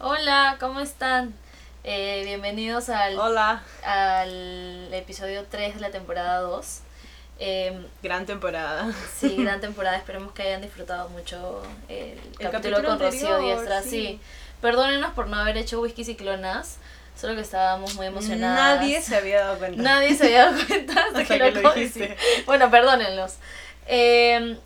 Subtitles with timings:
[0.00, 1.34] Hola, ¿cómo están?
[1.84, 3.62] Eh, bienvenidos al, Hola.
[3.84, 6.80] al episodio 3 de la temporada 2.
[7.40, 8.92] Eh, Gran temporada.
[9.18, 13.82] sí, gran temporada, esperemos que hayan disfrutado mucho el, capítulo, capítulo con Rocío Diestra.
[13.82, 13.90] sí.
[13.90, 14.20] Sí.
[14.60, 16.78] perdónenos por no haber hecho whisky ciclonas,
[17.20, 18.76] solo que estábamos muy emocionadas.
[18.80, 19.82] Nadie se había dado cuenta.
[19.82, 22.16] Nadie se había dado cuenta hasta, Hasta que, que lo dijiste.
[22.46, 23.34] Bueno, perdónenlos.
[23.86, 24.58] Eh,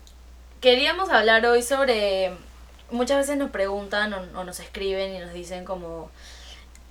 [0.61, 2.33] queríamos hablar hoy sobre.
[2.93, 6.11] Muchas veces nos preguntan o, nos escriben y nos dicen como.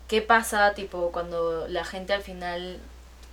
[0.08, 2.80] ¿Qué pasa, tipo, cuando la gente al final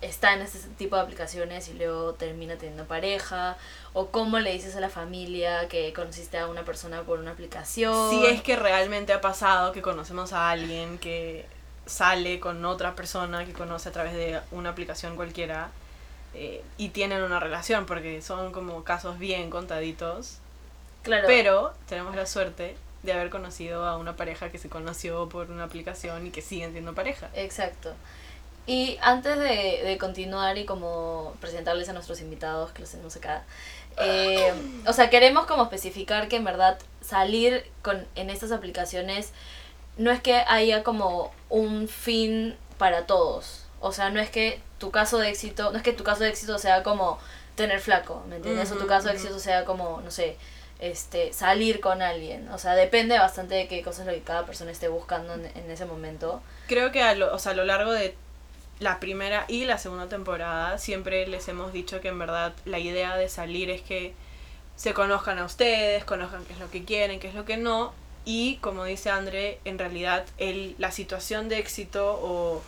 [0.01, 3.57] está en este tipo de aplicaciones y luego termina teniendo pareja?
[3.93, 8.11] ¿O cómo le dices a la familia que conociste a una persona por una aplicación?
[8.11, 11.47] Si es que realmente ha pasado que conocemos a alguien que
[11.88, 15.71] sale con otra persona que conoce a través de una aplicación cualquiera
[16.35, 20.38] eh, y tienen una relación, porque son como casos bien contaditos.
[21.03, 21.26] Claro.
[21.27, 25.63] Pero tenemos la suerte de haber conocido a una pareja que se conoció por una
[25.63, 27.30] aplicación y que siguen siendo pareja.
[27.34, 27.94] Exacto.
[28.67, 33.44] Y antes de, de continuar y como presentarles a nuestros invitados que los tenemos acá,
[33.97, 34.53] eh,
[34.88, 39.31] o sea, queremos como especificar que en verdad salir con, en estas aplicaciones
[39.97, 43.66] no es que haya como un fin para todos.
[43.81, 46.30] O sea, no es que tu caso de éxito, no es que tu caso de
[46.30, 47.19] éxito sea como
[47.56, 48.72] tener flaco, ¿me entiendes?
[48.72, 50.38] o tu caso de éxito sea como, no sé,
[50.80, 52.49] este, salir con alguien.
[52.49, 55.69] O sea, depende bastante de qué cosas lo que cada persona esté buscando en, en
[55.69, 56.41] ese momento.
[56.67, 58.16] Creo que a lo, o sea, a lo largo de
[58.80, 63.17] la primera y la segunda temporada siempre les hemos dicho que en verdad la idea
[63.17, 64.13] de salir es que
[64.77, 67.94] se conozcan a ustedes, conozcan qué es lo que quieren, qué es lo que no.
[68.23, 72.61] Y como dice André, en realidad el, la situación de éxito o,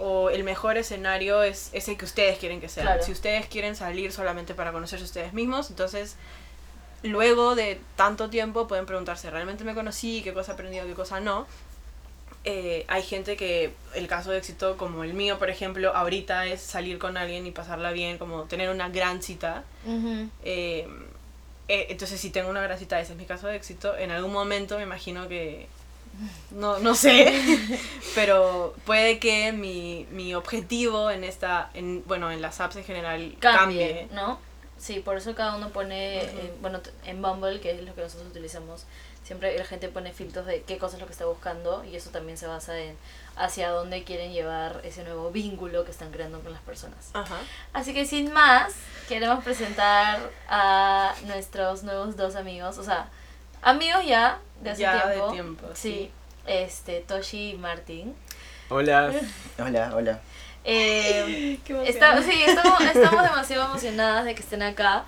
[0.00, 2.82] o el mejor escenario es, es el que ustedes quieren que sea.
[2.82, 3.02] Claro.
[3.04, 6.16] Si ustedes quieren salir solamente para conocerse ustedes mismos, entonces
[7.06, 10.22] luego de tanto tiempo pueden preguntarse, ¿realmente me conocí?
[10.22, 10.86] ¿Qué cosa he aprendido?
[10.86, 11.46] ¿Qué cosa no?
[12.48, 16.60] Eh, hay gente que el caso de éxito como el mío, por ejemplo, ahorita es
[16.60, 19.64] salir con alguien y pasarla bien, como tener una gran cita.
[20.44, 20.86] Eh,
[21.66, 23.96] eh, entonces, si tengo una gran cita, ese es mi caso de éxito.
[23.96, 25.66] En algún momento me imagino que...
[26.50, 27.30] No, no sé,
[28.14, 33.34] pero puede que mi, mi objetivo en esta, en, bueno, en las apps en general
[33.38, 34.08] cambie, cambie.
[34.14, 34.38] ¿no?
[34.78, 38.28] Sí, por eso cada uno pone, eh, bueno, en Bumble, que es lo que nosotros
[38.28, 38.84] utilizamos,
[39.24, 42.10] siempre la gente pone filtros de qué cosa es lo que está buscando y eso
[42.10, 42.96] también se basa en
[43.36, 47.10] hacia dónde quieren llevar ese nuevo vínculo que están creando con las personas.
[47.14, 47.36] Ajá.
[47.72, 48.74] Así que sin más,
[49.08, 53.08] queremos presentar a nuestros nuevos dos amigos, o sea,
[53.62, 55.32] amigos ya de hace Ya de tiempo.
[55.32, 55.92] tiempo, sí.
[55.92, 56.10] sí.
[56.46, 58.14] Este, Toshi y Martín.
[58.68, 59.12] Hola.
[59.58, 60.20] Hola, hola.
[60.66, 61.88] Eh, Qué.
[61.88, 65.04] Está- sí, estamos, estamos demasiado emocionadas de que estén acá.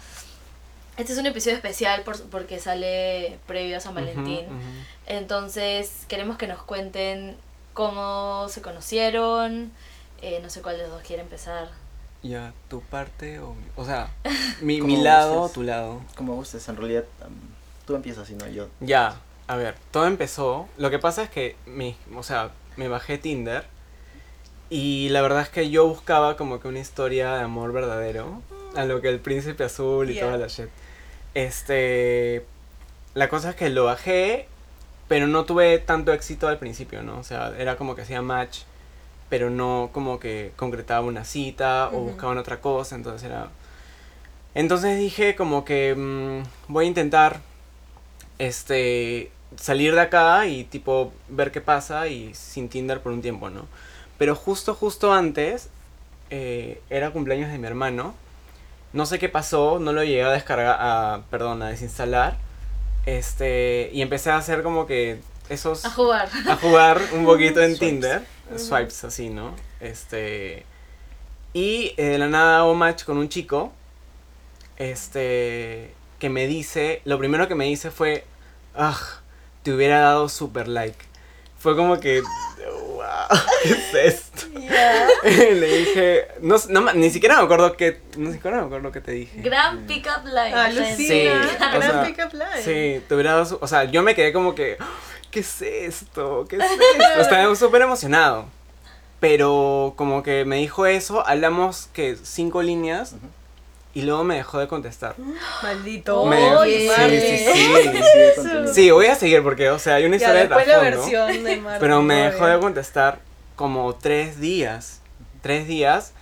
[0.96, 4.46] Este es un episodio especial por, porque sale previo a San Valentín.
[4.46, 4.64] Ujú, ujú.
[5.06, 7.36] Entonces queremos que nos cuenten
[7.74, 9.70] cómo se conocieron.
[10.22, 11.68] Eh, no sé cuál de los dos quiere empezar.
[12.24, 13.54] Ya, tu parte o...
[13.76, 14.10] O sea,
[14.60, 15.54] mi, mi lado o gustes.
[15.54, 16.00] tu lado.
[16.16, 17.32] Como gustes, en realidad am,
[17.86, 18.66] tú empiezas, si no yo.
[18.80, 20.68] Ya, a ver, todo empezó...
[20.78, 23.64] Lo que pasa es que, mi, o sea, me bajé Tinder
[24.70, 28.42] y la verdad es que yo buscaba como que una historia de amor verdadero.
[28.76, 30.26] A lo que el príncipe azul y Yeah.
[30.26, 30.68] toda la shit.
[31.34, 32.44] Este...
[33.14, 34.46] La cosa es que lo bajé,
[35.08, 37.18] pero no tuve tanto éxito al principio, ¿no?
[37.18, 38.60] O sea, era como que hacía match,
[39.28, 42.10] pero no como que concretaba una cita o Ujú.
[42.10, 43.48] buscaban otra cosa, entonces era...
[44.54, 47.40] Entonces dije como que mm, voy a intentar
[48.38, 53.50] este salir de acá y tipo ver qué pasa y sin Tinder por un tiempo,
[53.50, 53.66] ¿no?
[54.18, 55.68] Pero justo, justo antes,
[56.30, 58.14] eh, era cumpleaños de mi hermano.
[58.92, 62.36] No sé qué pasó, no lo llegué a descargar, a, perdón, a desinstalar.
[63.06, 66.28] Este, y empecé a hacer como que esos A jugar.
[66.48, 67.78] a jugar un poquito en Swipes.
[67.78, 68.24] Tinder,
[68.56, 69.54] swipes así, ¿no?
[69.80, 70.64] Este
[71.54, 73.72] y eh, de la nada hago match con un chico,
[74.76, 78.24] este que me dice, lo primero que me dice fue,
[78.74, 78.98] ah,
[79.62, 80.98] te hubiera dado super like.
[81.58, 82.22] Fue como que,
[83.62, 84.46] ¿qué es esto?
[85.24, 86.56] Le dije, no,
[86.94, 89.40] ni siquiera me acuerdo que, ni siquiera me acuerdo qué te dije.
[89.40, 90.54] Gran pickup line.
[90.54, 90.68] Ah.
[90.68, 92.62] Lucina, Sí, o gran sea, pickup line.
[92.62, 94.76] Sí, te hubiera dado su- O sea, yo me quedé como que.
[95.30, 96.46] ¿Qué es esto?
[96.48, 96.62] ¿Qué es
[96.98, 97.20] esto?
[97.20, 98.46] Estaba súper emocionado.
[99.20, 103.14] Pero como que me dijo eso, hablamos que cinco líneas.
[103.98, 105.14] Y luego me dejó de contestar.
[105.62, 106.24] Maldito.
[106.26, 106.88] Me- Oye.
[106.96, 108.74] sí, sí, sí.
[108.74, 111.56] Sí, voy a seguir porque, o sea, hay una Ya, historia de trasfondo, versión de
[111.60, 111.80] Martín.
[111.80, 113.20] Pero me dejó de contestar
[113.56, 115.00] como tres días.
[115.42, 116.12] Tres días.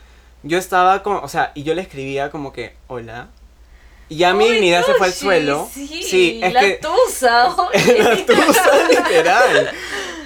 [0.43, 3.29] Yo estaba como, o sea, y yo le escribía como que, hola.
[4.09, 5.69] Y ya mi dignidad se fue al suelo.
[5.73, 6.75] Sí, Sí, es la que.
[6.81, 7.55] tusa.
[7.57, 7.99] oye.
[7.99, 9.71] La tusa, literal.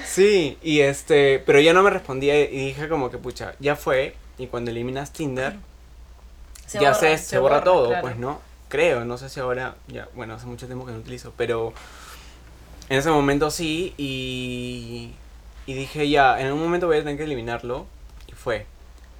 [0.06, 4.14] Sí, y este, pero ya no me respondía y dije como que pucha, ya fue.
[4.38, 5.54] Y cuando eliminas Tinder,
[6.70, 7.00] Se ya borra.
[7.00, 8.02] se, se borra, borra, todo, claro.
[8.02, 8.40] pues no.
[8.68, 11.72] Creo, no sé si ahora, ya, bueno, hace mucho tiempo que no utilizo, pero
[12.88, 15.10] en ese momento sí y,
[15.66, 17.86] y dije ya, en algún momento voy a tener que eliminarlo
[18.28, 18.66] y fue.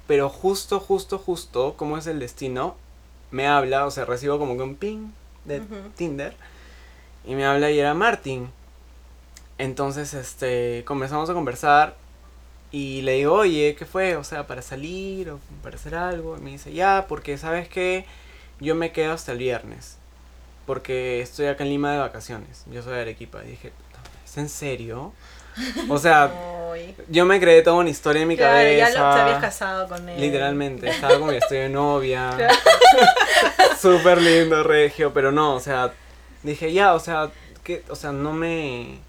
[0.07, 2.77] Pero justo, justo, justo, como es el destino,
[3.31, 5.09] me habla, o sea, recibo como que un ping
[5.43, 5.61] de.
[5.97, 6.33] Tinder
[7.25, 8.49] y me habla y era Martín.
[9.57, 11.97] Entonces, este, comenzamos a conversar
[12.71, 14.15] y le digo, oye, ¿qué fue?
[14.15, 16.37] O sea, para salir o para hacer algo.
[16.37, 18.05] Y me dice, ya, porque sabes que
[18.59, 19.97] yo me quedo hasta el viernes.
[20.65, 22.63] Porque estoy acá en Lima de vacaciones.
[22.71, 23.43] Yo soy de Arequipa.
[23.43, 23.73] Y dije,
[24.25, 25.11] ¿es en serio?
[25.89, 26.31] O sea,
[27.09, 28.89] yo me creé toda una historia en mi Claro, cabeza.
[28.93, 30.21] ya lo, te habías casado con él.
[30.21, 32.37] Literalmente, estaba como que estoy de novia.
[33.79, 35.91] Súper lindo, regio, pero no, o sea,
[36.43, 37.31] dije ya, o sea,
[37.63, 38.99] que, o sea, no me.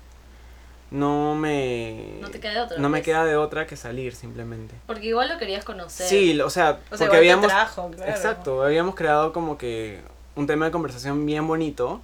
[0.92, 2.18] No me.
[2.20, 3.04] No te queda de otra, No me pues.
[3.06, 4.74] queda de otra que salir, simplemente.
[4.86, 6.06] Porque igual lo querías conocer.
[6.06, 7.46] Sí, o sea, O sea, porque habíamos.
[7.46, 7.90] claro.
[8.06, 10.00] Exacto, habíamos creado como que
[10.36, 12.02] un tema de conversación bien bonito.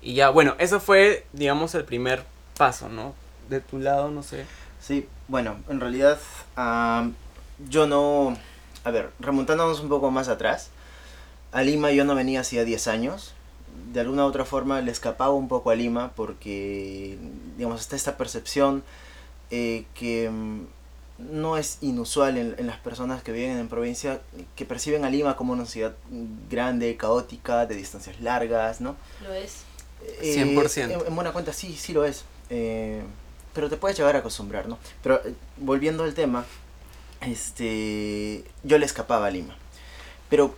[0.00, 2.22] Y ya, bueno, eso fue, digamos, el primer
[2.56, 3.12] paso, ¿no?
[3.48, 4.46] De tu lado, no sé.
[4.80, 6.18] Sí, bueno, en realidad
[6.56, 7.14] am,
[7.68, 8.36] yo no...
[8.84, 10.70] A ver, remontándonos un poco más atrás,
[11.52, 13.34] a Lima yo no venía hacía 10 años.
[13.92, 17.18] De alguna u otra forma le escapaba un poco a Lima porque,
[17.56, 18.82] digamos, está esta percepción
[19.50, 20.66] eh, que mm,
[21.18, 24.20] no es inusual en, en las personas que viven en provincia,
[24.56, 25.94] que perciben a Lima como una ciudad
[26.48, 28.96] grande, caótica, de distancias largas, ¿no?
[29.22, 29.64] Lo es.
[30.22, 30.82] Eh, 100%.
[30.82, 32.24] En, en buena cuenta, sí, sí lo es.
[32.48, 33.02] Eh,
[33.54, 34.78] pero te puedes llegar a acostumbrar, ¿no?
[35.02, 36.44] Pero eh, volviendo al tema,
[37.20, 39.56] este, yo le escapaba a Lima.
[40.28, 40.54] Pero,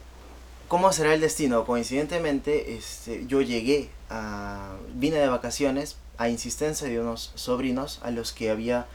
[0.73, 1.67] ¿cómo será el destino?
[1.67, 4.73] Coincidentemente, este, yo llegué a...
[4.95, 8.87] Vine de vacaciones a insistencia de unos sobrinos a los que había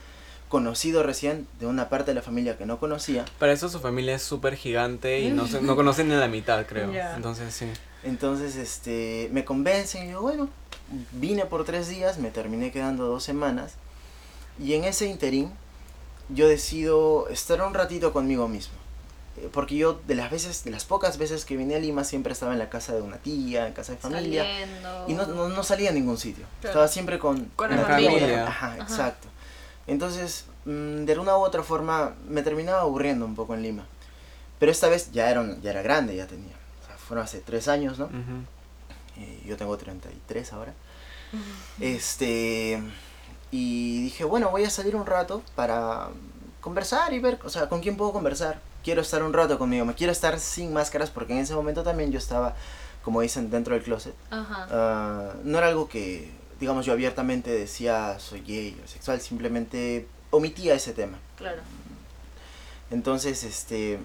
[0.48, 3.24] conocido recién de una parte de la familia que no conocía.
[3.38, 6.66] Para eso su familia es súper gigante y no, se- no conocen ni la mitad,
[6.66, 6.90] creo.
[7.14, 7.66] Entonces, sí.
[8.02, 10.48] Entonces, este, me convencen y yo, bueno,
[11.12, 13.74] vine por tres días, me terminé quedando dos semanas.
[14.58, 15.52] Y en ese interín,
[16.28, 18.74] yo decido estar un ratito conmigo mismo.
[19.52, 22.52] Porque yo, de las veces, de las pocas veces que vine a Lima, siempre estaba
[22.52, 24.42] en la casa de una tía, en casa de familia.
[24.44, 25.04] Saliendo.
[25.08, 26.44] Y no, no, no salía a ningún sitio.
[26.60, 26.70] Claro.
[26.72, 28.46] Estaba siempre con, Con la familia.
[28.48, 28.82] Ajá, Ajá.
[28.82, 29.28] exacto.
[29.86, 33.86] Entonces, mm, de una u otra forma, me terminaba aburriendo un poco en Lima.
[34.58, 36.54] Pero esta vez ya era, un- ya era grande, ya tenía.
[36.82, 38.08] O sea, fueron hace tres años, ¿no?
[39.16, 40.74] Eh, yo tengo 33 ahora.
[41.80, 42.82] Este.
[43.50, 46.08] Y dije, bueno, voy a salir un rato para
[46.60, 48.60] conversar y ver, o sea, con quién puedo conversar.
[48.82, 52.10] Quiero estar un rato conmigo, me quiero estar sin máscaras porque en ese momento también
[52.12, 52.54] yo estaba,
[53.02, 54.14] como dicen, dentro del closet.
[54.30, 54.66] Ajá.
[54.70, 56.30] Ah, no era algo que,
[56.60, 61.18] digamos, yo abiertamente decía soy gay o sexual, simplemente omitía ese tema.
[61.36, 61.60] Claro.
[62.90, 63.98] Entonces, este,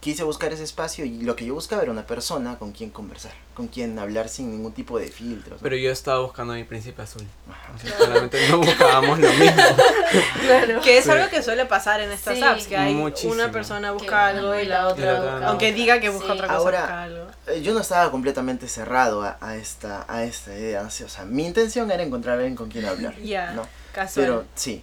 [0.00, 3.32] quise buscar ese espacio y lo que yo buscaba era una persona con quien conversar,
[3.54, 5.60] con quien hablar sin ningún tipo de filtros.
[5.60, 5.62] ¿no?
[5.62, 7.22] Pero yo estaba buscando a mi príncipe azul.
[7.50, 7.72] Ajá.
[7.74, 9.62] O sea, claramente no buscábamos lo mismo.
[10.40, 10.80] Claro.
[10.80, 11.10] Que es Sí.
[11.10, 12.42] algo que suele pasar en estas Sí.
[12.42, 13.32] apps, que hay Muchísimo.
[13.34, 15.48] una persona Que busca algo y la otra, Y la otra busca- no.
[15.50, 16.32] aunque diga que busca Sí.
[16.32, 17.26] otra cosa, Ahora- busca algo.
[17.46, 20.82] Eh, Yo no estaba completamente cerrado a, a esta, a esta idea.
[20.82, 23.14] O sea, mi intención era encontrar a alguien con quien hablar.
[23.20, 23.62] Ya, ¿no?
[23.92, 24.24] casual.
[24.26, 24.82] Pero sí.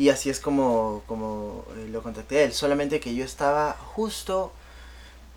[0.00, 2.54] Y así es como, como eh, lo contacté a él.
[2.54, 4.50] Solamente que yo estaba justo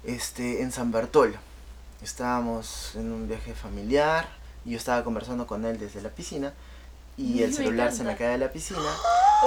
[0.05, 1.35] este, en San Bartolo.
[2.01, 4.25] Estábamos en un viaje familiar.
[4.63, 6.53] Y yo estaba conversando con él desde la piscina.
[7.17, 8.79] Y el me celular se me cae de la piscina.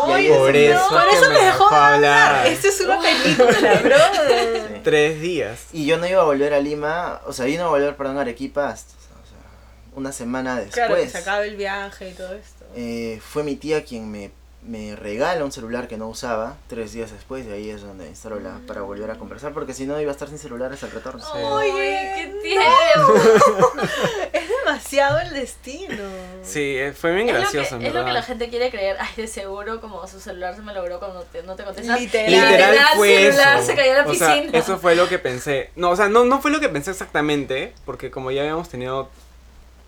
[0.04, 2.46] Uy, y ahí es Por donde- eso, Por eso me dejó hablar.
[2.48, 3.96] Esta es una película, bro.
[3.96, 4.80] Sí.
[4.84, 5.60] Tres días.
[5.72, 7.22] Y yo no iba a volver a Lima.
[7.24, 9.38] O sea, yo no iba a volver, perdón, a Arequipa hasta o sea,
[9.94, 10.74] una semana después.
[10.74, 12.66] Claro, que se acabe el viaje y todo esto.
[12.74, 14.30] Eh, fue mi tía quien me,
[14.66, 18.40] me regala un celular que no usaba tres días después y ahí es donde instalo
[18.40, 20.92] la para volver a conversar porque si no iba a estar sin celular hasta el
[20.92, 21.20] retorno.
[21.20, 21.38] Sí.
[21.42, 23.14] Oye, qué tierno.
[24.32, 26.02] Es demasiado el destino.
[26.42, 28.70] Sí, eh, fue bien Es lo, gracioso, que, en es lo que la gente quiere
[28.70, 28.96] creer.
[29.00, 32.00] Ay, de seguro, como su celular se me logró cuando te- no te contestas.
[32.00, 32.30] Literal.
[32.32, 33.66] Literal fue celular eso.
[33.66, 34.58] se cayó a la O sea, piscina.
[34.58, 35.70] eso fue lo que pensé.
[35.76, 39.08] No, o sea, no, no fue lo que pensé exactamente, porque como ya habíamos tenido,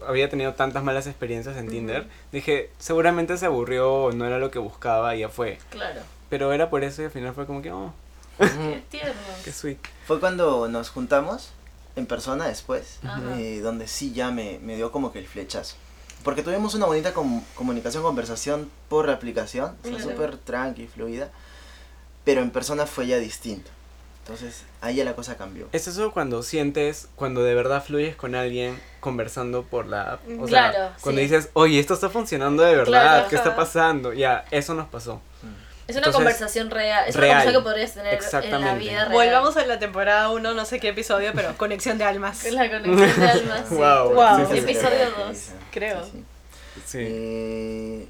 [0.06, 4.50] había tenido tantas malas experiencias en Tinder, dije, seguramente se aburrió o no era lo
[4.50, 5.58] que buscaba y ya fue.
[5.70, 6.00] Claro.
[6.30, 7.92] Pero era por eso y al final fue como que, oh,
[8.38, 9.12] Qué tierno.
[9.44, 9.78] qué sweet.
[10.06, 11.50] Fue cuando nos juntamos
[11.96, 12.98] en persona después,
[13.36, 15.76] eh, donde sí ya me, me dio como que el flechazo.
[16.22, 20.10] Porque tuvimos una bonita com- comunicación, conversación por la aplicación, o sea, Claro.
[20.10, 21.30] súper tranqui, fluida,
[22.24, 23.70] pero en persona fue ya distinto.
[24.28, 25.68] Entonces, ahí ya la cosa cambió.
[25.72, 30.20] Es eso cuando sientes, cuando de verdad fluyes con alguien conversando por la app.
[30.38, 31.28] O Claro, sea, cuando sí.
[31.28, 34.12] dices, oye, esto está funcionando de verdad, Claro, ¿qué está pasando?
[34.12, 35.22] Ya, eso nos pasó.
[35.86, 37.04] Es una Entonces, conversación real.
[37.08, 37.30] Es real.
[37.30, 38.78] una conversación que podrías tener en la Exactamente.
[38.80, 39.12] vida real.
[39.12, 42.44] Volvamos a la temporada 1, no sé qué episodio, pero conexión de almas.
[42.44, 43.62] Es la conexión de almas.
[43.66, 43.74] sí.
[43.76, 44.12] Wow.
[44.12, 44.36] Wow.
[44.40, 44.58] sí, sí, sí.
[44.58, 45.38] Episodio dos,
[45.72, 46.04] creo.
[46.04, 46.24] Sí, sí.
[46.84, 46.98] Sí.
[47.00, 48.06] Eh,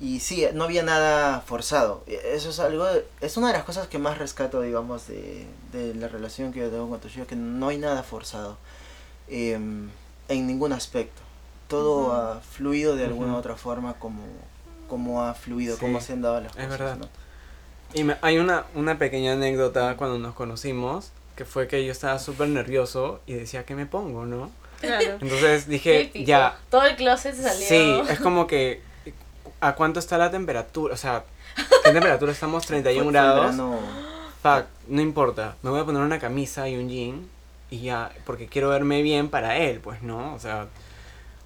[0.00, 2.04] y sí, no había nada forzado.
[2.06, 2.86] Eso es algo,
[3.20, 6.68] es una de las cosas que más rescato, digamos, de, de la relación que yo
[6.70, 8.58] tengo con Toshio, que no hay nada forzado
[9.28, 9.88] em,
[10.28, 11.22] en ningún aspecto.
[11.68, 14.22] Todo ha fluido de alguna u otra forma como,
[14.88, 16.68] como ha fluido, Sí, como se han dado las es cosas.
[16.78, 16.96] verdad.
[16.98, 17.08] ¿no?
[17.94, 22.18] Y me- hay una, una pequeña anécdota cuando nos conocimos, que fue que yo estaba
[22.18, 24.50] súper nervioso y decía, ¿qué me pongo, no?
[24.80, 25.16] Claro.
[25.20, 26.26] Entonces dije, Típico.
[26.26, 27.66] ya, Todo el closet salió.
[27.66, 28.82] Sí, es como que
[29.60, 30.94] ¿a cuánto está la temperatura?
[30.94, 31.24] O sea,
[31.84, 32.66] ¿qué temperatura estamos?
[32.66, 33.56] 31 Fue- fue grados.
[34.42, 35.56] Fuck, no importa.
[35.62, 37.28] Me voy a poner una camisa y un jean
[37.70, 40.34] y ya, porque quiero verme bien para él, pues, ¿no?
[40.34, 40.66] O sea,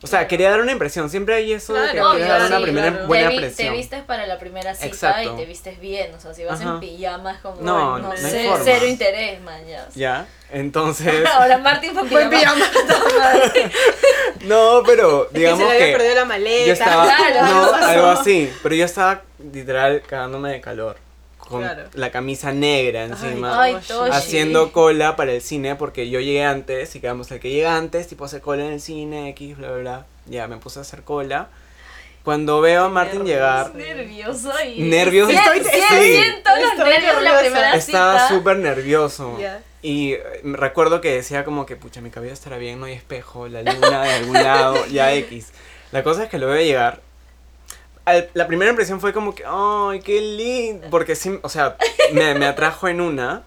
[0.02, 0.28] o sea, Claro.
[0.28, 1.10] quería dar una impresión.
[1.10, 3.06] Siempre hay eso de que Claro, quieres obvio, dar una sí, primera claro.
[3.06, 3.68] buena te, vi- impresión.
[3.72, 5.34] te vistes para la primera cita Exacto.
[5.34, 6.14] y te vistes bien.
[6.14, 6.70] O sea, si vas Ajá.
[6.74, 7.60] en pijama es como.
[7.60, 8.64] No, no, no sé, forma.
[8.64, 9.60] cero interés, man.
[9.66, 9.86] Ya.
[9.94, 11.26] Ya, entonces.
[11.34, 12.64] Ahora Martín fue en pijama.
[14.46, 15.92] no, pero Es que se digamos le había que.
[15.92, 16.66] perdido la maleta.
[16.66, 20.96] Yo estaba, Claro, no, algo así, pero yo estaba literal cagándome de calor,
[21.50, 21.84] con Claro.
[21.94, 23.76] la camisa negra encima, Ay,
[24.10, 28.06] haciendo cola para el cine, porque yo llegué antes, y quedamos el que llega antes,
[28.08, 31.02] tipo hace cola en el cine, X, bla, bla, bla, ya me puse a hacer
[31.02, 31.48] cola.
[32.24, 34.82] Cuando veo a Martín llegar, Nervioso y.
[34.82, 35.32] Nervioso.
[35.32, 36.12] Estoy- sí, sí.
[36.12, 37.40] siento los Estoy nervios de la nerviosa.
[37.40, 39.38] primera estaba súper nervioso.
[39.82, 43.48] Y eh, recuerdo que decía como que, pucha, mi cabello estará bien, no hay espejo,
[43.48, 45.48] la luna de algún lado, ya X.
[45.92, 47.00] La cosa es que lo veo llegar.
[48.10, 50.88] Al- la primera impresión fue como que, ay, qué lindo.
[50.90, 51.76] Porque sí, o sea,
[52.12, 53.42] me, me atrajo en una,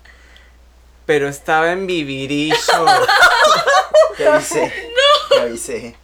[1.05, 2.55] pero estaba en vivirillo.
[4.17, 4.71] Te avisé.
[5.29, 5.95] Te avisé.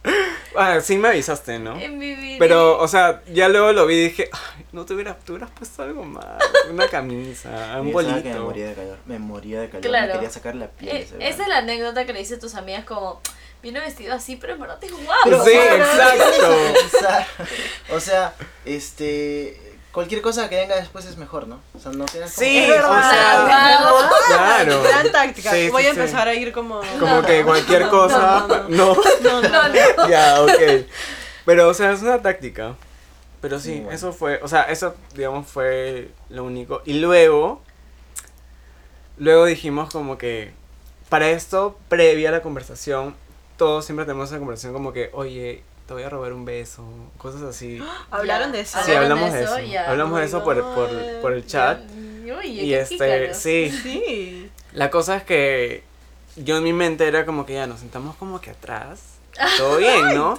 [0.56, 1.78] Ah, sí me avisaste, ¿no?
[1.78, 2.36] En vida.
[2.40, 5.50] Pero, o sea, ya luego lo vi y dije, ay, no te hubieras, te hubieras
[5.50, 6.24] puesto algo más.
[6.70, 7.48] Una camisa,
[7.80, 8.44] un estaba que me bolito.
[8.44, 8.98] moría de calor.
[9.06, 9.82] Me moría de calor.
[9.82, 10.06] Claro.
[10.08, 10.96] Me quería sacar la piel.
[10.96, 13.20] Eh, esa es la anécdota que le dices a tus amigas como,
[13.62, 15.44] vino vestido así, pero en verdad es guapo.
[15.44, 16.56] Sí, exacto.
[17.94, 19.60] O sea, este.
[19.92, 21.60] Cualquier cosa que venga después es mejor, ¿no?
[21.74, 23.10] O sea, no tienes como- Sí, Es o verdad.
[23.10, 23.44] sea,
[24.28, 24.82] claro.
[24.84, 25.50] Gran táctica.
[25.50, 25.98] Sí, sí, Voy a sí.
[25.98, 26.80] empezar a ir como.
[27.00, 28.46] Como que cualquier cosa.
[28.48, 30.08] no, No, No, no, No, no.
[30.08, 30.86] ya, ok.
[31.44, 32.76] Pero, o sea, es una táctica.
[33.40, 33.90] Pero sí, bueno.
[33.90, 36.82] eso fue, o sea, eso, digamos, fue lo único.
[36.84, 37.62] Y luego,
[39.16, 40.52] luego dijimos como que,
[41.08, 43.16] para esto, previa a la conversación,
[43.60, 46.82] todos siempre tenemos esa conversación como que, oye, te voy a robar un beso,
[47.18, 47.78] cosas así.
[48.10, 48.78] Hablaron de eso.
[48.82, 49.66] Sí, hablamos de eso, eso.
[49.70, 49.90] ya.
[49.90, 50.88] Hablamos de eso por, por,
[51.20, 51.78] por el chat.
[51.92, 53.36] Uy, Y qué este, pícaros.
[53.36, 54.50] sí, Sí.
[54.72, 55.82] La cosa es que
[56.36, 59.02] yo en mi mente era como que ya nos sentamos como que atrás.
[59.58, 60.38] Todo bien, ¿no?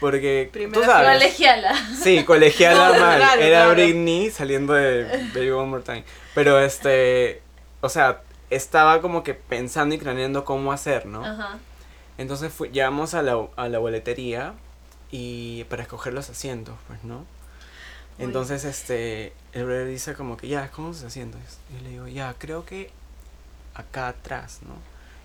[0.00, 1.12] Porque Primera tú sabes.
[1.12, 1.72] Colegiala.
[2.02, 3.18] Sí, colegiala No, mal.
[3.18, 3.74] claro, Era claro.
[3.74, 6.02] Britney saliendo de Baby One More Time.
[6.34, 7.42] Pero este,
[7.80, 11.24] o sea, estaba como que pensando y craneando cómo hacer, ¿no?
[11.24, 11.58] Ajá.
[12.18, 14.54] Entonces fui, llegamos a la, a la boletería
[15.10, 17.18] y para escoger los asientos, pues, ¿no?
[18.18, 18.24] Uy.
[18.24, 21.40] Entonces, este, el brother dice como que, ya, ¿cómo los asientos?
[21.70, 22.90] Y yo le digo, ya, creo que
[23.74, 24.74] acá atrás, ¿no?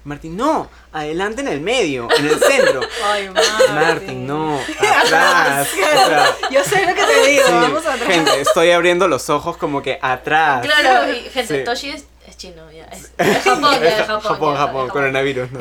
[0.04, 2.82] Y Martín, no, adelante en el medio, en el centro.
[3.06, 3.76] Ay, Martín.
[3.76, 5.68] Martín, no, atrás.
[5.70, 7.44] sea, Yo sé lo que te digo.
[7.46, 10.66] sí, Vamos a gente, estoy abriendo los ojos como que atrás.
[10.66, 11.64] Claro, y gente, Sí.
[11.64, 12.86] Toshi es, es chino, ya.
[12.86, 14.22] Es, de Japón, ya, Japón.
[14.22, 15.60] Japón, ya, Japón, de coronavirus, no.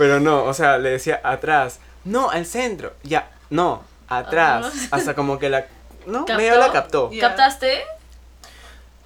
[0.00, 4.88] Pero no, o sea, le decía atrás, no, al centro, ya, no, atrás, Ajá.
[4.96, 5.66] hasta como que la,
[6.06, 6.34] no, ¿Captó?
[6.36, 7.10] medio la captó.
[7.12, 7.20] Ya.
[7.28, 7.82] ¿Captaste?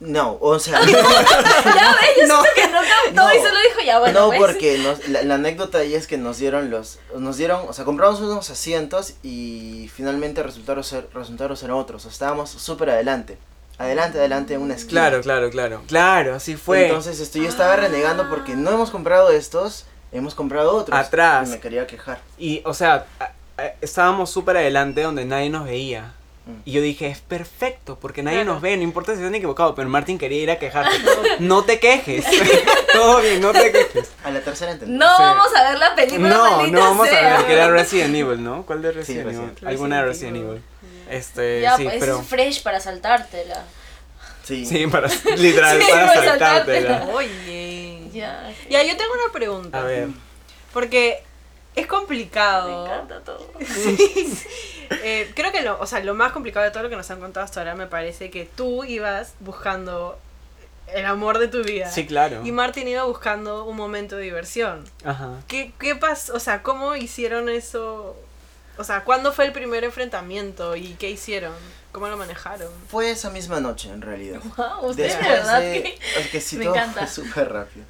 [0.00, 0.80] No, o sea.
[0.84, 2.42] Ya ves, yo No.
[2.54, 3.32] que no captó No.
[3.34, 4.20] y solo dijo ya, bueno.
[4.20, 4.38] no, pues.
[4.40, 7.84] porque nos- la, la anécdota ahí es que nos dieron los, nos dieron, o sea,
[7.84, 12.02] compramos unos asientos y finalmente resultaron ser, resultaron ser otros.
[12.02, 13.38] O sea, estábamos súper adelante,
[13.78, 15.00] adelante, adelante en una esquina.
[15.08, 16.86] Claro, claro, claro, claro, así fue.
[16.86, 20.99] Entonces, esto, yo estaba renegando porque no hemos comprado estos, hemos comprado otros.
[20.99, 21.49] Atrás.
[21.49, 22.18] Y me quería quejar.
[22.38, 23.06] Y, o sea,
[23.80, 26.12] estábamos súper adelante donde nadie nos veía.
[26.47, 26.61] Mm.
[26.66, 28.52] Y yo dije, es perfecto, porque nadie Claro.
[28.54, 30.94] nos ve, no importa si están equivocados, pero Martín quería ir a quejarte.
[31.38, 32.25] no te quejes.
[32.92, 34.11] Todo bien, no te quejes.
[34.25, 34.94] A la tercera entendí.
[34.97, 35.23] No Sí.
[35.23, 36.28] vamos a ver la película.
[36.28, 37.35] No, no vamos sea.
[37.35, 38.64] a ver que era Resident Evil, ¿no?
[38.66, 39.38] ¿Cuál de Resident Evil?
[39.40, 39.64] Resident.
[39.66, 40.49] Alguna de Resident Evil.
[40.50, 40.62] Evil.
[41.11, 42.21] Este, Ya, sí, pues pero.
[42.21, 43.62] es fresh para saltártela.
[44.42, 44.66] Sí.
[44.66, 46.88] Sí, para literal, Sí, para para saltártela.
[46.99, 47.14] saltártela.
[47.14, 47.93] Oye.
[48.14, 48.52] Ya.
[48.71, 49.80] Ya, yo tengo una pregunta.
[49.80, 50.09] A ver.
[50.73, 51.23] Porque
[51.75, 52.87] es Me complicado.
[52.87, 53.50] encanta todo.
[55.02, 57.18] Eh, creo que lo, o sea, lo más complicado de todo lo que nos han
[57.18, 60.18] contado hasta ahora me parece que tú ibas buscando
[60.92, 61.90] el amor de tu vida.
[61.90, 62.42] Sí, claro.
[62.44, 64.85] Y Martin iba buscando un momento de diversión.
[65.02, 65.40] Ajá.
[65.49, 66.35] ¿Qué, qué pasó?
[66.35, 68.14] O sea, ¿cómo hicieron eso?
[68.76, 71.54] O sea, ¿cuándo fue el primer enfrentamiento y qué hicieron?
[71.94, 72.72] ¿Cómo lo manejaron?
[72.88, 74.40] Fue esa misma noche, en realidad.
[74.56, 75.98] Wow, usted de Después verdad de- que...
[76.20, 77.06] es que sí, me todo encanta.
[77.06, 77.86] fue súper rápido.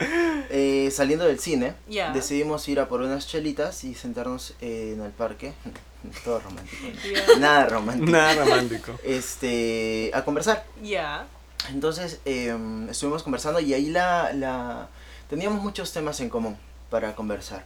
[0.51, 2.13] Eh, saliendo del cine, Ya.
[2.13, 5.55] decidimos ir a por unas chelitas y sentarnos en el parque.
[6.23, 6.83] Todo romántico.
[7.29, 7.37] ¿no?
[7.39, 8.11] Nada romántico.
[8.13, 8.93] Nada romántico.
[9.05, 10.67] Este, a conversar.
[10.83, 11.27] Ya.
[11.71, 14.89] Entonces em, estuvimos conversando y ahí la, la
[15.31, 16.59] teníamos muchos temas en común
[16.91, 17.65] para conversar.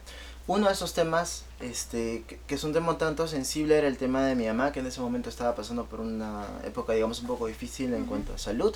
[0.49, 4.23] Uno de esos temas, este, que, que es un tema tanto sensible, era el tema
[4.25, 7.45] de mi mamá, que en ese momento estaba pasando por una época, digamos, un poco
[7.45, 8.75] difícil en cuanto a salud,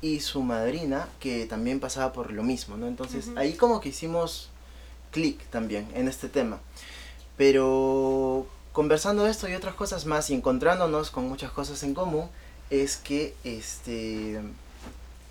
[0.00, 2.86] y su madrina, que también pasaba por lo mismo, ¿no?
[2.86, 4.48] Entonces ahí como que hicimos
[5.10, 6.58] clic también en este tema.
[7.36, 12.30] Pero conversando esto y otras cosas más y encontrándonos con muchas cosas en común,
[12.70, 14.40] es que este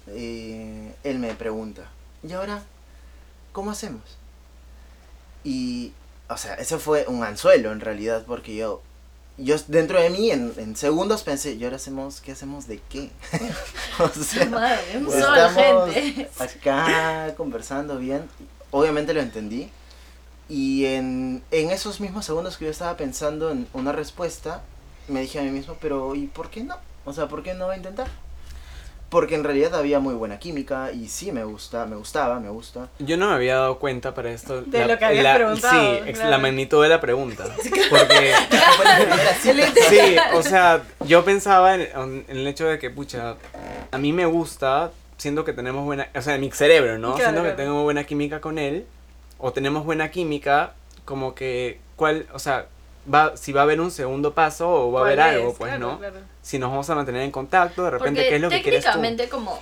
[0.06, 1.90] eh, él me pregunta,
[2.22, 2.62] ¿y ahora
[3.54, 4.04] cómo hacemos?
[5.44, 5.92] Y,
[6.30, 8.82] o sea, ese fue un anzuelo en realidad, porque yo,
[9.38, 13.10] yo dentro de mí en, en segundos pensé, ¿y ahora hacemos qué hacemos de qué?
[14.00, 16.30] o sea, Madre, pues estamos gente.
[16.40, 18.30] acá conversando bien.
[18.72, 19.70] Obviamente lo entendí.
[20.50, 24.62] Y en, en esos mismos segundos que yo estaba pensando en una respuesta,
[25.08, 26.76] me dije a mí mismo, pero ¿y por qué no?
[27.06, 28.08] O sea, ¿por qué no intentar?
[29.14, 32.90] Porque en realidad había muy buena química y sí me gusta, me gustaba, me gusta.
[32.98, 34.64] Yo no me había dado cuenta para esto.
[34.64, 36.30] De lo que habías preguntado, Sí, claro.
[36.32, 37.44] la magnitud de la pregunta.
[37.92, 38.32] Porque,
[39.54, 41.82] la sí, o sea, yo pensaba en,
[42.28, 43.36] en el hecho de que, pucha,
[43.92, 47.10] a mí me gusta, siento que tenemos buena, o sea, en mi cerebro, ¿no?
[47.14, 47.56] Claro, siento claro.
[47.56, 48.88] que tengo buena química con él,
[49.38, 50.74] o tenemos buena química,
[51.06, 52.66] como que, ¿cuál, o sea,
[53.12, 55.58] va, si va a haber un segundo paso o va a haber ¿Cuál algo, es?
[55.58, 56.00] pues, Claro, ¿no?
[56.00, 56.20] claro.
[56.42, 58.84] Si nos vamos a mantener en contacto, de repente, Porque ¿qué es lo que quieres
[58.84, 58.92] tú?
[58.92, 59.60] técnicamente como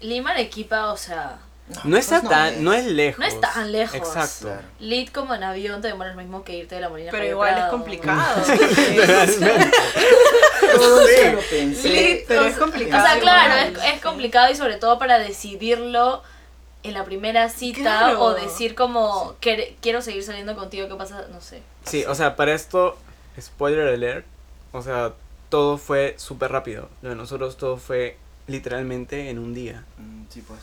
[0.00, 1.38] Lima Arequipa, o sea,
[1.84, 3.18] No está pues tan, no es lejos.
[3.20, 3.94] No es tan lejos.
[3.96, 4.46] Exacto.
[4.48, 4.62] Claro.
[4.80, 7.10] lead como en avión te demora lo mismo que irte de la Molina.
[7.12, 8.42] Pero igual es complicado.
[10.74, 11.82] Todo eso lo pensé.
[11.82, 13.04] Sí, pero O es complicado.
[13.04, 16.22] O sea, claro, es complicado y sobre todo para decidirlo
[16.82, 18.20] en la primera cita Claro.
[18.22, 21.26] o decir como "Quer- quiero seguir saliendo contigo, ¿qué pasa?
[21.30, 21.62] No sé.
[21.84, 22.96] Sí, o sea, para esto,
[23.40, 24.26] spoiler alert,
[24.72, 25.12] o sea,
[25.48, 26.88] todo fue súper rápido.
[27.02, 28.16] Lo de nosotros todo fue
[28.46, 29.84] literalmente en un día.
[29.98, 30.60] Mm, Sí, pues.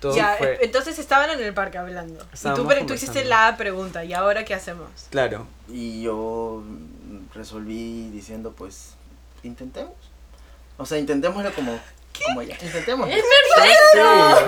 [0.00, 2.24] Todo Ya, fue, eh, entonces estaban en el parque hablando.
[2.32, 4.88] Y tú, pre- tú hiciste la pregunta, ¿y ahora qué hacemos?
[5.10, 5.46] claro.
[5.68, 6.62] Y yo
[7.34, 8.94] resolví diciendo, pues,
[9.42, 9.94] intentemos.
[10.76, 11.78] O sea, intentémoslo como,
[12.26, 12.54] como ya.
[12.60, 13.14] Intentémoslo.
[13.14, 13.98] Es Sí,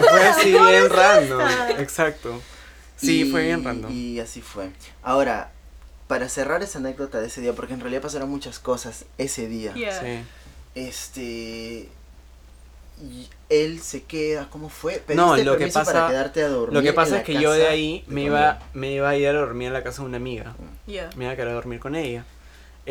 [0.08, 1.40] fue así bien random.
[1.78, 2.40] Exacto.
[2.96, 3.90] Sí, Y- fue bien random.
[3.92, 4.70] Y así fue.
[5.02, 5.50] Ahora,
[6.06, 9.72] para cerrar esa anécdota de ese día, porque en realidad pasaron muchas cosas ese día.
[9.74, 10.00] Yeah.
[10.00, 10.24] Sí.
[10.74, 11.88] Este.
[13.02, 15.02] Y él se queda, ¿cómo fue?
[15.14, 16.74] No, ¿Pediste lo que pasa- para quedarte a dormir.
[16.74, 19.28] Lo que pasa es que yo de ahí de me iba, me iba a ir
[19.28, 20.54] a dormir en la casa de una amiga.
[20.86, 21.08] Yeah.
[21.16, 22.24] Me iba a quedar a dormir con ella.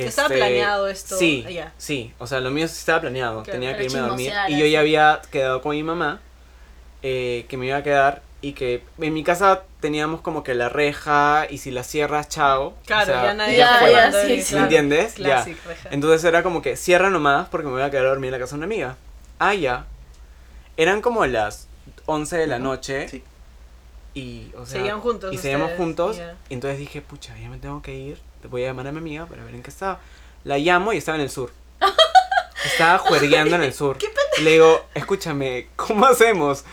[0.06, 1.74] Estaba Este, planeado esto, Sí, ya.
[1.78, 2.14] sí.
[2.20, 3.44] O sea, lo mío sí estaba planeado.
[3.44, 4.34] Claro, Tenía que irme a dormir.
[4.48, 6.22] Y yo ya había quedado con mi mamá.
[7.02, 8.22] eh, que me iba a quedar.
[8.42, 11.46] Y que en mi casa teníamos como que la reja.
[11.50, 12.74] Y si la cierras, chao.
[12.86, 14.56] Claro, o sea, ya nadie ya, fue ya, sí.
[14.56, 15.16] ¿Me entiendes?
[15.16, 15.24] Ya.
[15.24, 15.90] Classic, reja.
[15.92, 18.40] Entonces era como que cierra nomás porque me voy a quedar a dormir en la
[18.40, 18.98] casa de una amiga.
[19.40, 19.86] Ah, ya.
[20.78, 21.68] Eran como las
[22.06, 23.08] 11 de la Ujú, noche.
[23.10, 23.24] Sí.
[24.14, 26.18] Y, o sea, Seguían juntos Y seguíamos juntos.
[26.18, 26.36] ya.
[26.50, 28.20] Y entonces dije, pucha, ya me tengo que ir.
[28.48, 30.00] Voy a llamar a mi amiga para ver en qué estaba.
[30.44, 31.52] La llamo y estaba en el sur.
[32.66, 33.98] Estaba juergueando en el sur.
[34.42, 36.64] Le digo, escúchame, ¿cómo hacemos?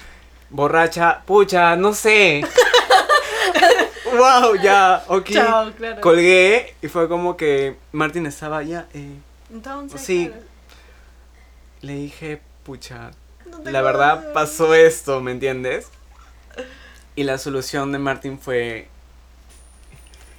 [0.50, 2.42] Borracha, pucha, no sé.
[4.12, 5.30] wow, ya, ok.
[5.30, 6.00] Chao, claro.
[6.00, 8.86] Colgué y fue como que Martín estaba ya.
[8.94, 9.16] eh,
[9.52, 10.28] Entonces, Sí.
[10.28, 10.42] claro,
[11.82, 13.10] le dije, pucha,
[13.50, 15.88] no te la verdad pasó esto, ¿me entiendes?
[17.16, 18.88] Y la solución de Martín fue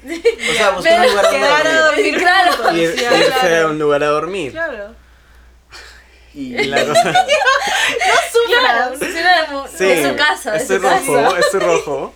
[0.05, 2.17] O sea, busqué un lugar donde a dormir.
[2.17, 2.71] Claro.
[2.71, 3.67] ir- irse claro.
[3.67, 4.51] a un lugar a dormir.
[4.51, 4.95] Claro.
[6.33, 7.03] Y la cosa-
[8.47, 11.05] Claro, sí, era mu- Sí, de su casa, de estoy su casa.
[11.05, 12.13] rojo, estoy rojo.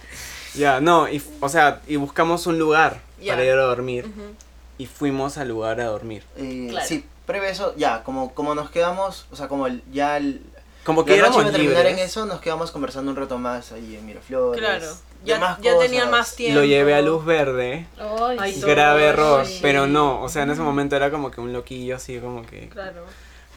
[0.53, 3.33] Ya, no, y, o sea, y buscamos un lugar Ya.
[3.33, 4.05] para ir a dormir.
[4.05, 4.33] Ujú.
[4.77, 6.23] Y fuimos al lugar a dormir.
[6.37, 6.87] eh, Claro.
[6.87, 10.41] sí, previo eso, ya, como, como nos quedamos, o sea, como el- ya el,
[10.83, 13.37] Como que la noche éramos iba a terminar en eso, nos quedamos conversando un rato
[13.37, 14.59] más ahí en Miraflores.
[14.59, 14.95] Claro.
[15.23, 16.19] Ya, más ya tenían cosas.
[16.19, 16.59] más tiempo.
[16.59, 17.85] Lo llevé a luz verde.
[18.39, 18.61] Ay, sí.
[18.61, 19.59] Grave error, sí.
[19.61, 22.69] pero no, o sea, en ese momento era como que un loquillo así, como que...
[22.69, 23.03] Claro.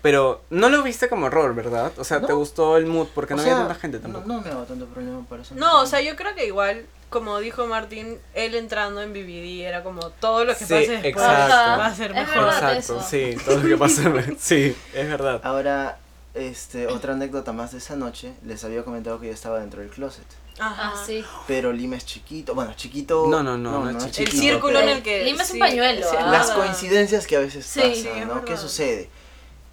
[0.03, 1.91] Pero no lo viste como error, ¿verdad?
[1.97, 4.27] O sea, te gustó el mood porque O no sea, había tanta gente tampoco.
[4.29, 5.55] No, no me hago tanto problema por eso.
[5.55, 9.83] No, o sea, yo creo que igual, como dijo Martín, él entrando en BBD era
[9.83, 11.55] como todo lo que Sí, pase después exacto.
[11.81, 12.35] va a ser Es mejor.
[12.45, 12.75] verdad.
[12.77, 13.07] Exacto, eso.
[13.09, 14.03] sí, todo lo que pasa.
[14.39, 15.41] sí, es verdad.
[15.43, 15.97] Ahora,
[16.35, 19.91] este, otra anécdota más de esa noche, les había comentado que yo estaba dentro del
[19.91, 20.25] closet.
[20.59, 20.93] Ajá.
[20.95, 21.25] Ah, sí.
[21.47, 23.27] Pero Lima es chiquito, bueno, chiquito...
[23.29, 25.25] No, no, no, no es El chiquito, círculo en el que.
[25.25, 26.31] Lima es un pañuelo, sí, ah.
[26.31, 28.45] Las coincidencias que a veces Sí, pasan, sí, es ¿no?
[28.45, 29.09] ¿Qué sucede?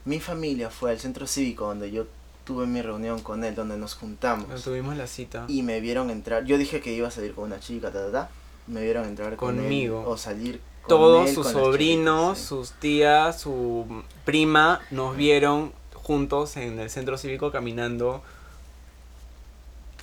[0.06, 2.06] Mi familia fue al centro cívico donde yo
[2.44, 4.46] tuve mi reunión con él, donde nos juntamos.
[4.46, 5.46] Cuando tuvimos la cita.
[5.48, 6.46] Y me vieron entrar.
[6.46, 8.30] Yo dije que iba a salir con una chica, ta, ta, ta.
[8.66, 10.04] Me vieron entrar con él, Conmigo.
[10.08, 12.46] o salir con Todos él, sus con sobrinos, sí.
[12.46, 18.22] sus tías, su prima nos vieron juntos en el centro cívico caminando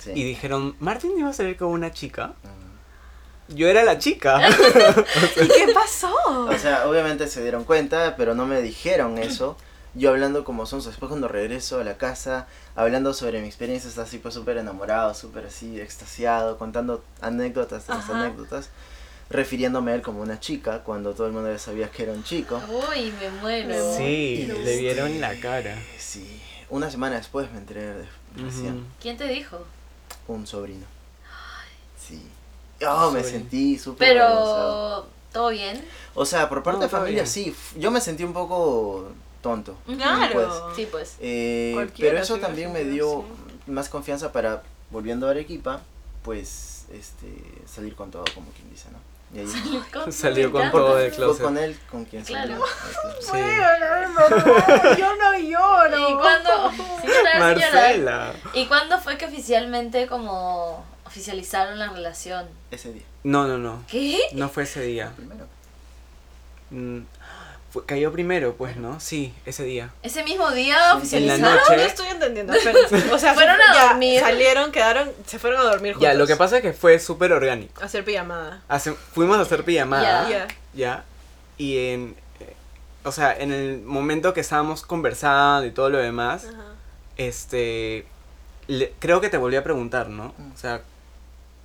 [0.01, 0.11] Sí.
[0.15, 2.33] y dijeron, Martín iba a salir con una chica.
[3.49, 4.39] Yo era la chica.
[5.41, 6.13] ¿Y qué pasó?
[6.47, 9.57] O sea, obviamente se dieron cuenta, pero no me dijeron eso.
[9.95, 14.03] Yo hablando como son, después cuando regreso a la casa, hablando sobre mi experiencia, está
[14.03, 18.69] así pues súper enamorado, súper así extasiado, contando anécdotas tras anécdotas,
[19.29, 22.23] refiriéndome a él como una chica, cuando todo el mundo ya sabía que era un
[22.23, 22.59] chico.
[22.67, 23.95] Uy, me muero.
[23.97, 25.77] Sí, le vieron la cara.
[25.97, 28.85] Sí, una semana después me enteré de recién.
[29.01, 29.59] ¿Quién te dijo?
[30.27, 30.85] Un sobrino.
[31.97, 32.21] Sí.
[32.87, 35.01] Oh, me sentí súper avergonzado.
[35.03, 35.83] Pero, ¿todo bien?
[36.15, 37.27] O sea, por parte No, de familia bien.
[37.27, 37.55] sí.
[37.77, 39.11] Yo me sentí un poco
[39.41, 39.75] tonto.
[39.85, 40.73] Claro.
[40.75, 41.15] Sí, pues.
[41.19, 43.25] Eh, pero eso también me dio
[43.67, 45.81] más confianza para, volviendo a Arequipa,
[46.23, 47.27] pues este
[47.71, 48.97] salir con todo, como quien dice, ¿no?
[49.33, 49.47] Y ahí
[50.11, 51.01] Salió con Me todo encanta.
[51.01, 51.43] del fue closet.
[51.43, 52.57] con él con quien Claro.
[53.21, 53.21] salió.
[53.21, 54.97] Sí.
[54.99, 56.09] Yo no lloro.
[56.09, 56.71] ¿Y cuándo?
[57.01, 57.07] Sí.
[57.39, 58.33] Marcela.
[58.53, 62.47] ¿Y cuándo fue que oficialmente como oficializaron la relación?
[62.71, 63.03] Ese día.
[63.23, 63.83] No, no, no.
[63.87, 64.19] ¿Qué?
[64.33, 65.11] No fue ese día.
[65.15, 65.45] Primero.
[66.71, 66.99] Mm,
[67.71, 68.99] fue- cayó primero, pues, ¿no?
[68.99, 69.91] Sí, ese día.
[70.03, 71.41] Ese mismo día Sí, En la oficializaron.
[71.41, 71.75] No, noche.
[71.77, 72.53] no estoy entendiendo.
[72.53, 73.11] espérense.
[73.13, 74.19] O sea, Fueron a ya, dormir.
[74.19, 76.09] Salieron, quedaron, se fueron a dormir juntos.
[76.09, 77.83] Ya, lo que pasa es que fue súper orgánico.
[77.83, 78.61] Hacer pijamada.
[78.67, 80.29] Hace- fuimos a hacer pijamada.
[80.29, 80.47] Ya.
[80.73, 81.03] Ya.
[81.57, 82.15] Y en.
[82.39, 82.53] eh,
[83.03, 86.63] O sea, en el momento que estábamos conversando y todo lo demás, Ajá.
[87.17, 88.05] este.
[88.67, 90.27] le- creo que te volví a preguntar, ¿no?
[90.53, 90.81] O sea,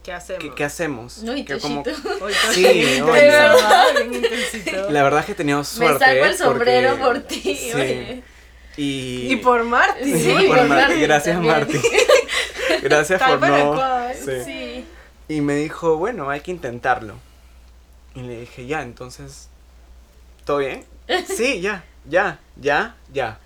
[0.04, 0.42] ¿Qué hacemos?
[0.42, 1.18] ¿qué, qué hacemos?
[1.22, 1.82] No, y Que como-
[2.52, 3.00] Sí, oye.
[4.90, 6.04] la verdad es que he tenido Me suerte.
[6.04, 7.40] saco el sombrero porque- por ti.
[7.56, 7.72] Sí.
[7.74, 8.22] oye.
[8.76, 10.12] Y, Y por Marty.
[10.12, 11.40] Sí, por por Mar- Marty Gracias.
[11.40, 11.80] Marty.
[12.82, 13.74] Gracias Tal por no.
[13.74, 14.14] cual.
[14.14, 14.44] Sí.
[14.44, 14.86] Sí.
[15.28, 17.14] Y me dijo, bueno, hay que intentarlo.
[18.14, 19.48] Y le dije, ya, entonces,
[20.44, 20.84] ¿todo bien?
[21.26, 23.38] Sí, ya, ya, ya, ya.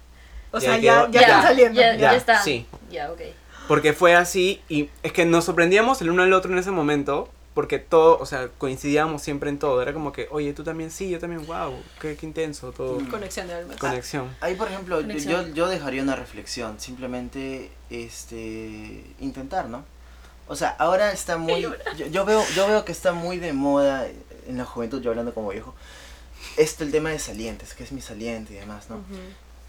[0.50, 1.80] O Ya sea, quedó- ya, ya, ya, están saliendo.
[1.80, 2.42] Ya, Ya, ya está.
[2.42, 2.66] sí.
[2.90, 3.20] Ya, ok.
[3.68, 7.28] Porque fue así y es que nos sorprendíamos el uno al otro en ese momento.
[7.54, 9.82] Porque todo, o sea, coincidíamos siempre en todo.
[9.82, 13.00] Era como que, oye, tú también, sí, yo también, wow, qué, qué intenso, todo.
[13.10, 13.78] Conexión de almas.
[13.78, 14.28] Conexión.
[14.40, 19.84] Ahí, por ejemplo, yo, yo dejaría una reflexión, simplemente este intentar, ¿no?
[20.46, 21.74] O sea, ahora está muy yo,
[22.10, 24.06] yo veo yo veo que está muy de moda
[24.46, 25.74] en la juventud, yo hablando como viejo,
[26.56, 28.96] esto el tema de salientes, que es mi saliente y demás, ¿no?
[28.96, 29.18] Ujú.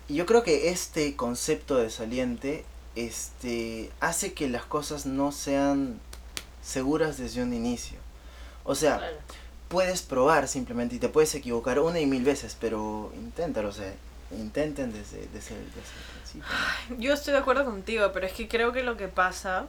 [0.08, 2.66] Y yo creo que este concepto de saliente
[3.06, 6.00] este hace que las cosas no sean
[6.62, 7.98] seguras desde un inicio.
[8.64, 9.18] O sea, Claro.
[9.70, 13.92] puedes probar simplemente y te puedes equivocar una y mil veces, pero inténtalo, o sea,
[14.32, 16.98] intenten desde, desde, el- desde el principio.
[17.00, 19.66] Yo estoy de acuerdo contigo, pero es que creo que lo que pasa,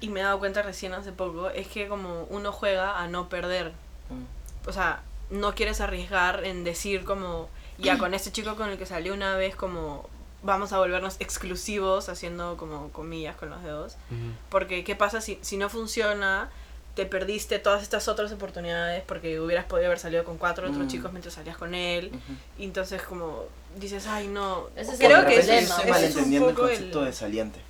[0.00, 3.28] y me he dado cuenta recién hace poco, es que como uno juega a no
[3.28, 3.72] perder.
[4.10, 4.68] Mm.
[4.68, 8.86] O sea, no quieres arriesgar en decir como, ya con este chico con el que
[8.86, 10.08] salí una vez como
[10.42, 13.94] vamos a volvernos exclusivos haciendo como comillas con los dedos.
[14.10, 14.32] Ujú.
[14.50, 16.48] Porque ¿qué pasa si, si no funciona?
[16.94, 20.88] Te perdiste todas estas otras oportunidades porque hubieras podido haber salido con cuatro otros Mm.
[20.88, 22.08] chicos mientras salías con él.
[22.12, 22.32] Ujú.
[22.58, 23.44] Y entonces como
[23.78, 24.66] dices, ay no.
[24.74, 25.58] Ese es Creo el que problema.
[25.58, 27.60] es, estoy ese es un malentendiendo el poco concepto de saliente.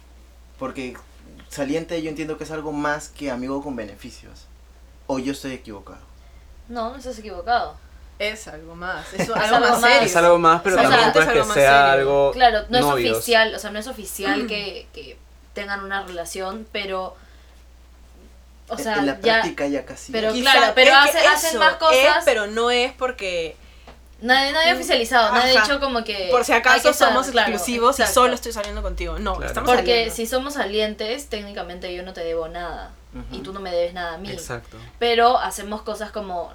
[0.59, 0.96] Porque
[1.50, 4.46] saliente yo entiendo que es algo más que amigo con beneficios.
[5.07, 6.00] O yo estoy equivocado.
[6.68, 7.76] No, no estás equivocado.
[8.18, 10.00] Es algo más, es, Es algo, algo más serio.
[10.07, 11.92] Es algo más, pero O sea, tampoco es es algo que más sea serio.
[11.92, 12.31] algo.
[12.33, 15.16] Claro, no es oficial, o sea, no es oficial que, que
[15.54, 17.16] tengan una relación, pero.
[18.70, 19.20] O sea, en la ya.
[19.40, 20.12] práctica ya casi.
[20.12, 21.94] Pero Quizá claro, pero hace- hacen más cosas.
[22.18, 23.57] es, pero no es porque
[24.20, 26.28] Nadie, nadie ha oficializado, nadie ha dicho como que.
[26.33, 29.18] por si acaso estar, somos claro, exclusivos y solo estoy saliendo contigo.
[29.20, 29.46] No, Claro.
[29.46, 30.14] estamos Porque saliendo.
[30.14, 32.90] si somos salientes, técnicamente yo no te debo nada.
[33.33, 34.31] Y tú no me debes nada a mí.
[34.31, 34.76] Exacto.
[34.98, 36.52] Pero hacemos cosas como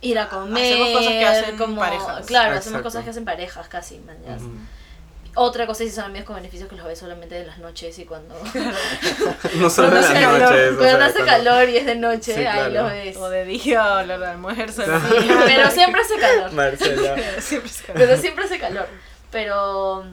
[0.00, 0.64] ir a comer.
[0.64, 2.26] Hacemos cosas que hacen como, parejas.
[2.26, 4.16] Claro, hacemos cosas que hacen parejas casi, man.
[5.38, 7.98] Otra cosa es si son amigos con beneficios que los ves solamente en las noches
[7.98, 8.34] y cuando.
[9.56, 10.74] No solo hace las calor, noches.
[10.78, 12.72] cuando hace cuando- calor y es de noche, Sí, ahí claro.
[12.84, 13.16] los ves.
[13.18, 14.82] O de día o la de almuerzo.
[14.82, 14.90] Sí,
[15.44, 16.52] pero siempre hace calor.
[16.52, 17.16] Marcela.
[17.42, 17.94] Siempre es calor.
[18.00, 18.88] Pero siempre hace calor.
[19.30, 20.04] Pero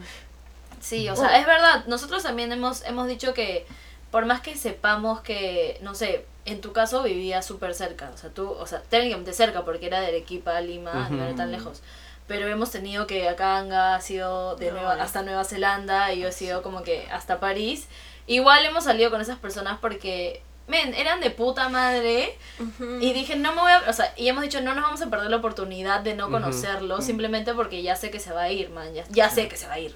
[0.80, 1.84] sí, o sea, es verdad.
[1.86, 3.66] Nosotros también hemos, hemos dicho que
[4.10, 8.10] por más que sepamos que, no sé, en tu caso vivía súper cerca.
[8.14, 11.34] O sea, tú, o sea, técnicamente cerca porque era de Arequipa a Lima, no era
[11.34, 11.82] tan lejos.
[12.26, 16.28] pero hemos tenido que acá ha sido de No, Nueva- hasta Nueva Zelanda y yo
[16.28, 17.86] he sido como que hasta París.
[18.26, 22.38] Igual hemos salido con esas personas porque, men, eran de puta madre
[23.02, 25.10] y dije, no me voy a, o sea, y hemos dicho, no nos vamos a
[25.10, 28.70] perder la oportunidad de no conocerlo simplemente porque ya sé que se va a ir,
[28.70, 29.94] man, ya, ya sé que se va a ir.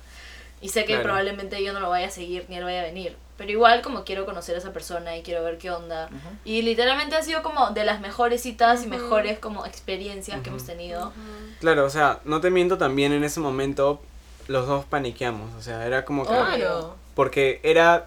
[0.61, 1.05] Y sé que Claro.
[1.05, 3.17] probablemente yo no lo vaya a seguir ni él vaya a venir.
[3.37, 6.09] Pero igual como quiero conocer a esa persona y quiero ver qué onda.
[6.45, 10.65] Y literalmente ha sido como de las mejores citas y mejores como experiencias que hemos
[10.67, 11.13] tenido.
[11.61, 14.01] Claro, o sea, no te miento, también en ese momento
[14.49, 16.31] los dos paniqueamos, o sea, era como que...
[16.31, 16.97] Claro.
[17.15, 18.07] Porque era,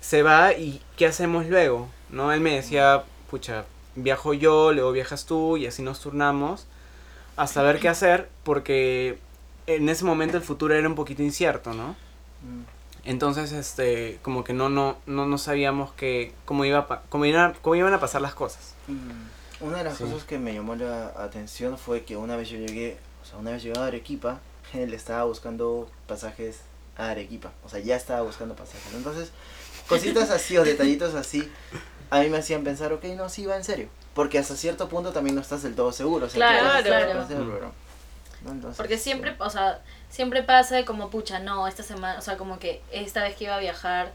[0.00, 1.88] se va y ¿qué hacemos luego?
[2.10, 2.32] ¿No?
[2.32, 6.66] Él me decía, pucha, viajo yo, luego viajas tú y así nos turnamos
[7.36, 9.18] hasta ver qué hacer porque
[9.66, 11.90] en ese momento el futuro era un poquito incierto, ¿no?
[12.42, 12.62] Mm.
[13.04, 17.24] Entonces, este, como que no, no, no, no sabíamos que, cómo, iba a pa- cómo,
[17.24, 18.74] iba- cómo iban a pasar las cosas.
[18.88, 20.04] Mm, Una de las Sí.
[20.04, 23.52] cosas que me llamó la atención fue que una vez yo llegué, o sea, una
[23.52, 24.40] vez llegado a Arequipa,
[24.74, 26.60] él estaba buscando pasajes
[26.98, 28.92] a Arequipa, o sea, ya estaba buscando pasajes.
[28.94, 29.30] Entonces,
[29.88, 31.50] cositas así o detallitos así,
[32.10, 33.88] a mí me hacían pensar, ok, no, sí va en serio.
[34.14, 36.26] Porque hasta cierto punto también no estás del todo seguro.
[36.26, 37.72] O sea, Claro, claro.
[38.52, 39.80] Entonces, Porque siempre, o sea,
[40.10, 43.44] siempre pasa de como, pucha, no, esta semana, o sea, como que esta vez que
[43.44, 44.12] iba a viajar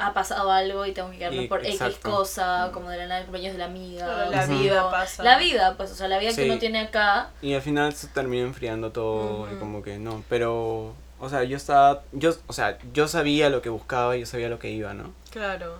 [0.00, 2.10] ha pasado algo y tengo que quedarme Y- por X exacto.
[2.10, 4.26] cosa, como de la nada cumpleaños de la amiga.
[4.30, 5.22] La vida pasa.
[5.24, 7.30] La vida, pues, o sea, la vida que uno tiene acá.
[7.42, 11.56] Y al final se terminó enfriando todo y como que no, pero, o sea, yo
[11.56, 14.94] estaba, yo, o sea, yo sabía lo que buscaba y yo sabía lo que iba,
[14.94, 15.12] ¿no?
[15.30, 15.78] Claro.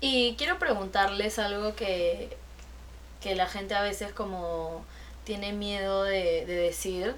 [0.00, 2.36] Y quiero preguntarles algo que,
[3.22, 4.84] que la gente a veces como
[5.26, 7.14] tiene miedo de, de decir.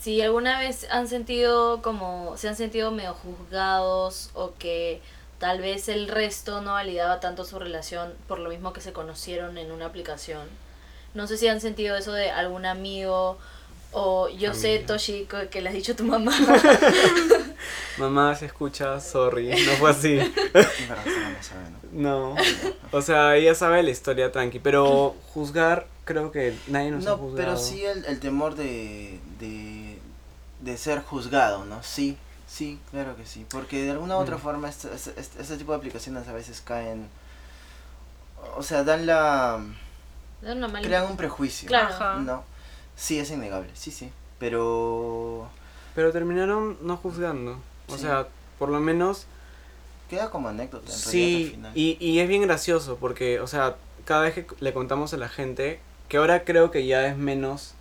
[0.00, 5.02] Si alguna vez han sentido como, se han sentido medio juzgados o que
[5.38, 9.58] tal vez el resto no validaba tanto su relación por lo mismo que se conocieron
[9.58, 10.48] en una aplicación.
[11.12, 13.36] No sé si han sentido eso de algún amigo
[13.92, 14.78] o yo sé.
[14.78, 16.32] Toshi, que le has dicho a tu mamá.
[17.98, 20.18] Mamá, se escucha, sorry, no fue así.
[21.92, 22.36] No,
[22.92, 27.16] o sea, ella sabe la historia tranqui, pero juzgar, creo que nadie nos ha No,
[27.18, 27.36] juzgado.
[27.36, 29.98] pero sí el, el temor de, de,
[30.60, 31.82] de ser juzgado, ¿no?
[31.82, 32.16] Sí,
[32.48, 33.46] sí, claro que sí.
[33.48, 34.40] Porque de alguna u otra Mm.
[34.40, 37.08] forma este, este, este- este tipo de aplicaciones a veces caen...
[38.56, 39.62] O sea, dan la...
[40.42, 41.68] Es una mala- crean un prejuicio.
[41.68, 42.20] Claro.
[42.20, 42.44] No,
[42.96, 44.10] sí, es innegable, sí, sí.
[44.38, 45.48] Pero
[45.94, 47.58] Pero terminaron no juzgando.
[47.88, 48.02] O Sí.
[48.02, 48.26] sea,
[48.58, 49.26] por lo menos
[50.08, 51.10] queda como anécdota en realidad al
[51.44, 51.50] sí.
[51.52, 51.72] final.
[51.76, 55.28] Y, y es bien gracioso porque, o sea, cada vez que le contamos a la
[55.28, 55.78] gente,
[56.10, 57.74] que ahora creo que ya es menos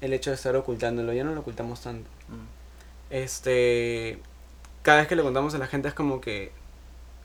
[0.00, 2.10] el hecho de estar ocultándolo, ya no lo ocultamos tanto.
[2.28, 3.14] Mm.
[3.14, 4.18] Este.
[4.82, 6.50] Cada vez que le contamos a la gente es como que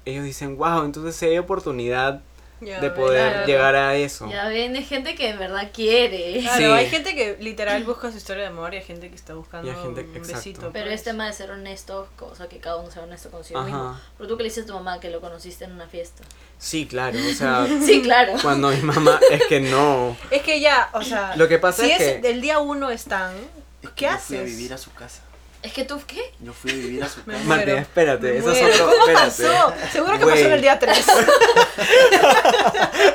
[0.05, 2.21] ellos dicen, wow, entonces sí hay oportunidad
[2.61, 3.47] Ya de poder claro.
[3.47, 4.29] llegar a eso.
[4.29, 6.39] Ya ven, hay gente que de verdad quiere.
[6.41, 6.63] Claro, Sí.
[6.65, 9.67] hay gente que literal busca su historia de amor y hay gente que está buscando
[9.67, 10.35] Y hay gente- un exacto.
[10.37, 10.69] besito.
[10.71, 10.95] Pero pues.
[10.95, 13.89] es tema de ser honesto, cosa que cada uno sea honesto consigo mismo.
[13.89, 14.01] Ajá.
[14.17, 16.23] Pero tú que le dices a tu mamá que lo conociste en una fiesta.
[16.59, 18.33] Sí, claro, o sea, Sí, claro.
[18.41, 20.15] cuando mi mamá es que no.
[20.29, 22.91] Es que ya, o sea, Lo que pasa si es es que- del día uno
[22.91, 23.33] están,
[23.81, 24.25] Es que ¿qué haces?
[24.27, 25.23] fui a vivir a su casa.
[25.63, 26.21] Es que tú, ¿qué?
[26.39, 27.43] Yo fui a vivir a su casa.
[27.43, 28.85] Martín, espérate, eso es otro.
[28.89, 29.25] ¿Cómo espérate.
[29.25, 29.73] pasó?
[29.91, 31.05] Seguro que pasó en el día 3.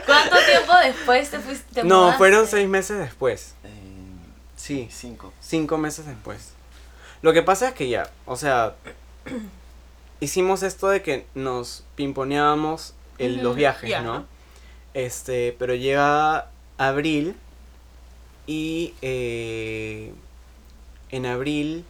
[0.07, 1.75] ¿Cuánto tiempo después te fuiste?
[1.75, 2.19] te No, mudaste?
[2.19, 3.55] fueron seis meses después.
[3.65, 3.71] Eh,
[4.57, 5.33] Sí, cinco.
[5.41, 6.51] cinco meses después.
[7.23, 8.75] Lo que pasa es que ya, o sea,
[10.21, 14.03] hicimos esto de que nos pimponeábamos en los viajes.
[14.03, 14.27] ¿no?
[14.95, 17.37] Este, pero llega abril
[18.47, 20.13] y eh,
[21.11, 21.85] en abril,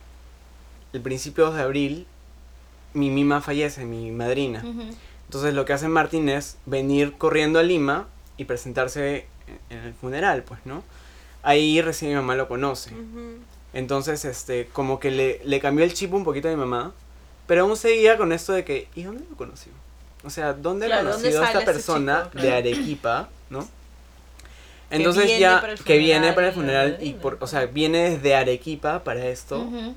[0.96, 2.06] el principio de abril,
[2.94, 4.62] mi mima fallece, mi madrina.
[4.64, 4.82] Ujú.
[5.26, 8.06] Entonces lo que hace Martín es venir corriendo a Lima
[8.38, 9.26] y presentarse
[9.70, 10.82] en el funeral, pues, ¿no?
[11.42, 12.92] Ahí recién mi mamá lo conoce.
[13.74, 16.92] Entonces, este, como que le, le cambió el chip un poquito a mi mamá,
[17.46, 19.72] pero aún seguía con esto de que, ¿y dónde lo conoció?
[20.24, 22.42] O sea, ¿dónde Claro, ha ¿dónde conocido a esta persona chico?
[22.42, 23.68] De Arequipa, no?
[24.90, 29.26] Entonces ya, que viene para el funeral y por, o sea, viene desde Arequipa para
[29.26, 29.60] esto.
[29.60, 29.94] Ujú.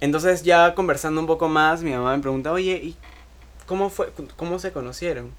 [0.00, 2.96] Entonces ya conversando un poco más, mi mamá me pregunta, oye, ¿y
[3.66, 5.30] cómo fue, cómo se conocieron?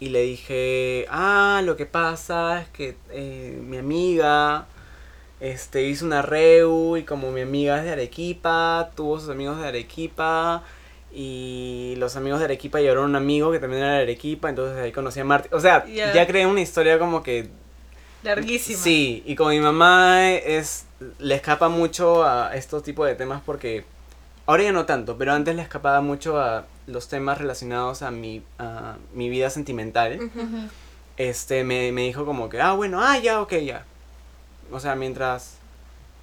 [0.00, 4.66] Y le dije, ah, lo que pasa es que eh, mi amiga
[5.38, 9.68] este, hizo una reu y como mi amiga es de Arequipa, tuvo sus amigos de
[9.68, 10.64] Arequipa
[11.14, 14.76] y los amigos de Arequipa llevaron a un amigo que también era de Arequipa, entonces
[14.78, 15.52] ahí conocí a Martín.
[15.54, 16.12] O sea, Ya.
[16.12, 17.48] ya creé una historia como que
[18.22, 18.78] Larguísima.
[18.78, 20.84] Sí, y como mi mamá es
[21.18, 23.84] le escapa mucho a estos tipos de temas porque
[24.46, 28.42] ahora ya no tanto, pero antes le escapaba mucho a los temas relacionados a mi
[28.58, 30.30] a mi vida sentimental.
[31.16, 33.84] Este me, me dijo como que, "Ah, bueno, ah, ya, ok, ya."
[34.70, 35.56] O sea, mientras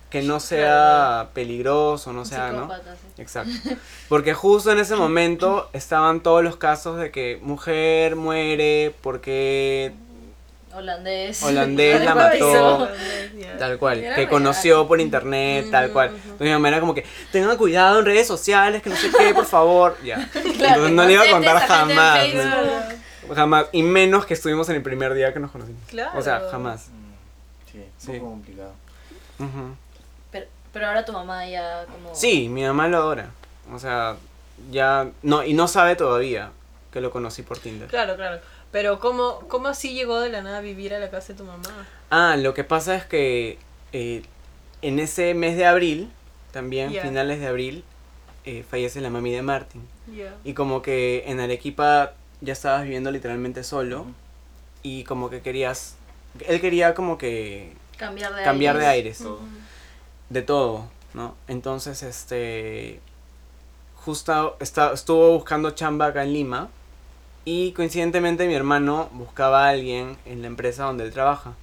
[0.10, 2.68] que no sea peligroso, no sea, ¿no?
[2.68, 3.22] Sí.
[3.22, 3.52] Exacto.
[4.08, 9.94] Porque justo en ese momento estaban todos los casos de que mujer muere porque
[10.74, 11.42] Holandés.
[11.44, 12.88] Holandés la mató.
[13.58, 16.10] tal cual, que conoció por internet, tal cual.
[16.10, 19.34] Entonces mi mamá era como que, tengan cuidado en redes sociales, que no sé qué,
[19.34, 19.98] por favor.
[20.04, 20.16] Ya.
[20.36, 22.28] Entonces no le iba a contar jamás.
[23.36, 23.66] Jamás.
[23.72, 25.82] Y menos que estuvimos en el primer día que nos conocimos.
[25.88, 26.18] Claro.
[26.18, 26.88] O sea, jamás.
[26.90, 27.00] Mm,
[27.72, 28.12] Sí, un Sí.
[28.20, 28.72] poco complicado.
[30.32, 32.16] Pero, pero ahora tu mamá ya como...
[32.16, 33.30] Sí, mi mamá lo adora.
[33.72, 34.16] O sea,
[34.72, 35.08] ya.
[35.22, 36.50] No, y no sabe todavía
[36.92, 37.88] que lo conocí por Tinder.
[37.88, 38.40] Claro, claro.
[38.72, 41.44] Pero ¿cómo, ¿cómo así llegó de la nada a vivir a la casa de tu
[41.44, 41.88] mamá?
[42.12, 43.58] Ah, lo que pasa es que
[43.94, 44.24] eh,
[44.82, 46.12] en ese mes de abril,
[46.52, 47.84] también, finales de abril,
[48.46, 49.82] eh, fallece la mami de Martin.
[50.16, 50.36] Ya.
[50.44, 54.06] Y como que en Arequipa ya estabas viviendo literalmente solo
[54.84, 55.96] y como que querías...
[56.48, 59.20] Él quería como que Cambiar de cambiar de aires.
[59.22, 59.40] aires,
[60.30, 61.36] de todo, ¿no?
[61.48, 63.00] Entonces, este...
[63.96, 66.70] Justo está, estuvo buscando chamba acá en Lima
[67.46, 71.54] y coincidentemente mi hermano buscaba a alguien en la empresa donde él trabaja.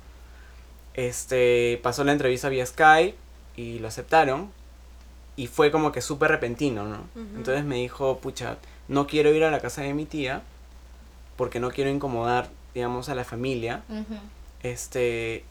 [0.94, 3.14] Este, pasó la entrevista vía Skype
[3.56, 4.50] y lo aceptaron
[5.36, 7.06] y fue como que súper repentino, ¿no?
[7.36, 8.56] Entonces me dijo, pucha,
[8.88, 10.42] no quiero ir a la casa de mi tía
[11.36, 13.82] porque no quiero incomodar, digamos, a la familia.
[14.62, 15.44] Este,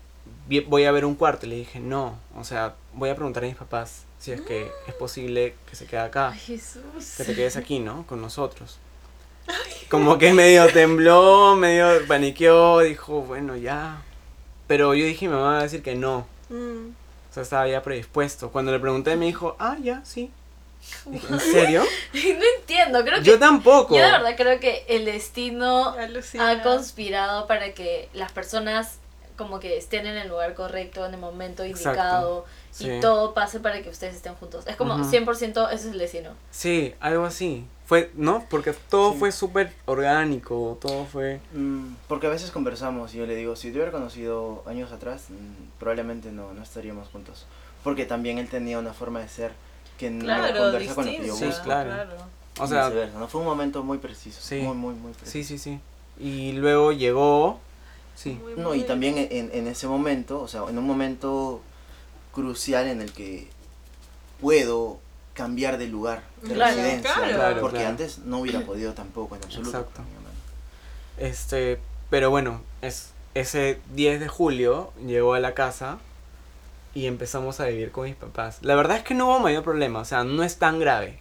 [0.67, 1.45] voy a ver un cuarto.
[1.45, 4.67] Y le dije, no, o sea, voy a preguntar a mis papás si es que
[4.87, 7.13] es posible que se quede acá Ay, Jesús.
[7.17, 8.07] que te quedes aquí, ¿no?
[8.07, 8.79] Con nosotros.
[9.89, 14.01] Como que medio tembló, medio paniqueó, dijo, bueno, ya.
[14.67, 16.25] Pero yo dije, mi mamá va a decir que no.
[16.49, 16.89] Mm.
[16.89, 18.49] O sea, estaba ya predispuesto.
[18.49, 20.31] Cuando le pregunté, me dijo, ah, ya, sí.
[21.05, 21.83] Dije, ¿En serio?
[22.13, 23.23] No entiendo, creo que...
[23.23, 23.95] Yo tampoco.
[23.95, 26.49] Yo de verdad creo que el destino Alucina.
[26.49, 28.97] ha conspirado para que las personas
[29.35, 31.89] como que estén en el lugar correcto, en el momento Exacto.
[31.89, 32.89] indicado Sí.
[32.91, 34.65] y todo pase para que ustedes estén juntos.
[34.67, 35.03] Es como Ujú.
[35.09, 36.31] 100% ese es el destino.
[36.51, 37.65] Sí, algo así.
[37.85, 38.43] Fue, ¿no?
[38.49, 39.19] Porque todo Sí.
[39.19, 41.39] fue súper orgánico, todo fue...
[41.53, 45.25] Mm, porque a veces conversamos y yo le digo, si te hubiera conocido años atrás,
[45.29, 47.45] mm, probablemente no, no estaríamos juntos.
[47.83, 49.51] Porque también él tenía una forma de ser
[49.99, 51.39] que no Claro, conversa con lo que yo distinta.
[51.39, 51.63] Sí, busco.
[51.63, 52.15] claro.
[52.59, 53.27] O sea, viceversa, ¿no?
[53.27, 54.39] Fue un momento muy preciso.
[54.41, 54.61] Sí.
[54.61, 55.31] Muy, muy, muy preciso.
[55.31, 55.79] sí, sí, sí.
[56.19, 57.59] Y luego llegó...
[58.15, 58.39] Sí.
[58.41, 61.61] Muy, No, y también en, en ese momento, o sea, en un momento
[62.33, 63.47] crucial en el que
[64.41, 64.97] puedo
[65.35, 67.31] cambiar de lugar, de Claro, residencia, claro.
[67.31, 67.37] ¿no?
[67.37, 67.89] Claro, porque claro.
[67.91, 69.77] antes no hubiera podido tampoco en absoluto.
[69.77, 70.01] Exacto.
[71.17, 75.97] Este, pero bueno, es, ese 10 de julio llegó a la casa
[76.93, 78.59] y empezamos a vivir con mis papás.
[78.61, 81.19] La verdad es que no hubo mayor problema, o sea, no es tan grave.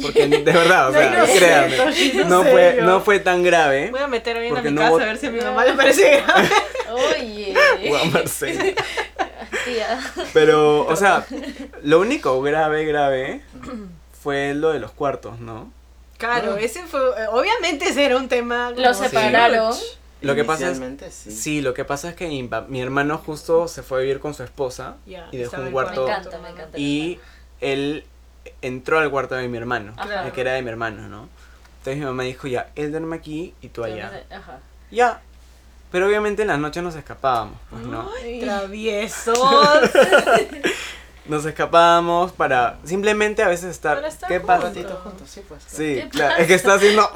[0.00, 3.90] Porque de verdad, o sea, No, no, créanme, en no fue, no fue tan grave.
[3.90, 5.64] Voy a meter bien a Porque mi no casa a ver si a mi mamá
[5.64, 6.48] le parece grave.
[6.92, 7.54] Oye.
[7.88, 8.64] Juan Marcelo.
[9.66, 10.00] Tía.
[10.32, 11.26] Pero, o sea,
[11.82, 13.42] lo único grave, grave
[14.22, 15.70] fue lo de los cuartos, ¿no?
[16.18, 17.00] Claro, ese fue.
[17.00, 18.70] eh, Obviamente ese era un tema.
[18.74, 19.72] como Lo separaron.
[19.72, 19.82] huge.
[20.22, 21.30] Lo que pasa es, sí.
[21.30, 22.26] sí, lo que pasa es que
[22.68, 26.12] mi, hermano justo se fue a vivir con su esposa y dejó un cuarto Me
[26.12, 26.78] encanta, me encanta.
[26.78, 27.20] y
[27.60, 28.04] él
[28.62, 30.32] entró al cuarto de mi hermano, Ajá.
[30.32, 31.28] que era de mi hermano, ¿no?
[31.78, 34.24] Entonces mi mamá dijo, ya, él duerme aquí y tú allá.
[34.30, 34.58] Ajá.
[34.90, 35.20] Ya.
[35.92, 38.10] Pero obviamente en las noches nos escapábamos, pues, ¿no?
[38.40, 39.38] Traviesos.
[41.26, 43.96] Nos escapábamos para simplemente a veces estar...
[43.96, 44.68] Para estar ¿Qué Un pasa?
[44.68, 45.60] ratito juntos, sí, pues.
[45.66, 47.10] Sí, ¿Qué claro, es que está haciendo...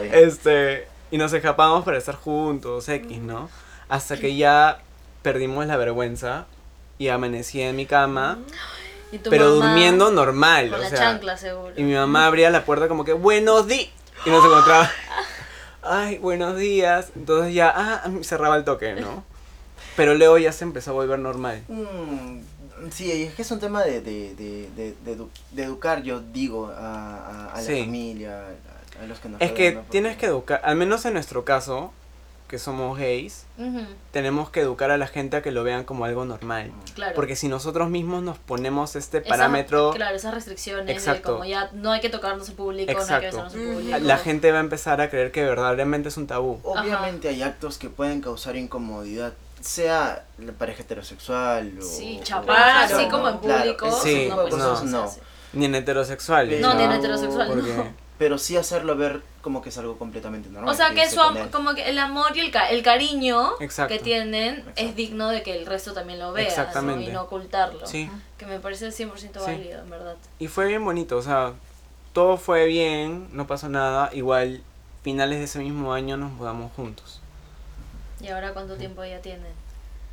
[0.00, 0.10] Bien.
[0.12, 3.48] este, y nos escapábamos para estar juntos, X, ¿no?
[3.88, 4.80] Hasta que ya
[5.22, 6.46] perdimos la vergüenza
[6.98, 8.38] y amanecí en mi cama,
[9.12, 11.72] Y tu pero mamá durmiendo normal, Con o la sea, chancla, seguro.
[11.76, 13.90] y mi mamá abría la puerta como que, buenos días,
[14.24, 14.90] y nos encontraba,
[15.82, 19.24] ay, buenos días, entonces ya, ah, cerraba el toque, ¿no?
[19.96, 21.62] Pero luego ya se empezó a volver normal.
[21.68, 22.38] Mm,
[22.90, 26.20] sí, es que es un tema de, de, de, de, de edu- de educar, yo
[26.20, 27.80] digo, a, a, a la Sí.
[27.80, 28.44] familia,
[28.98, 31.92] a, a los que nos Es que tienes que educar, al menos en nuestro caso,
[32.52, 36.04] que somos gays, Ujú, tenemos que educar a la gente a que lo vean como
[36.04, 36.70] algo normal.
[36.94, 37.14] Claro.
[37.14, 41.30] Porque si nosotros mismos nos ponemos este Esa- parámetro, claro, esas restricciones Exacto.
[41.30, 43.26] de como ya no hay que tocarnos en público, no hay que Exacto.
[43.38, 43.98] besarnos en público.
[44.00, 46.60] la gente va a empezar a creer que verdaderamente es un tabú.
[46.62, 49.32] Obviamente hay actos que pueden causar incomodidad,
[49.62, 51.82] sea la pareja heterosexual o...
[51.82, 53.86] Sí, chapar, o- así como en claro, público.
[53.86, 54.84] ese Sí, de pues, no.
[54.84, 55.10] no.
[55.54, 56.60] Ni en heterosexuales.
[56.60, 56.96] No, ni en ¿no?
[56.96, 58.02] heterosexual, Porque- no.
[58.22, 60.72] Pero sí hacerlo ver como que es algo completamente normal.
[60.72, 63.92] O sea que su am- como que el amor y el, ca- el cariño Exacto.
[63.92, 64.72] que tienen Exacto.
[64.80, 66.48] es digno de que el resto también lo vea ¿no?
[66.48, 67.10] Exactamente.
[67.10, 67.84] y no ocultarlo.
[67.84, 68.08] Sí.
[68.38, 69.50] Que me parece 100% Sí.
[69.50, 70.14] válido, en verdad.
[70.38, 71.54] Y fue bien bonito, o sea,
[72.12, 74.08] todo fue bien, no pasó nada.
[74.12, 74.62] Igual,
[75.02, 77.20] finales de ese mismo año nos mudamos juntos.
[78.20, 79.50] ¿Y ahora cuánto tiempo ya tienen?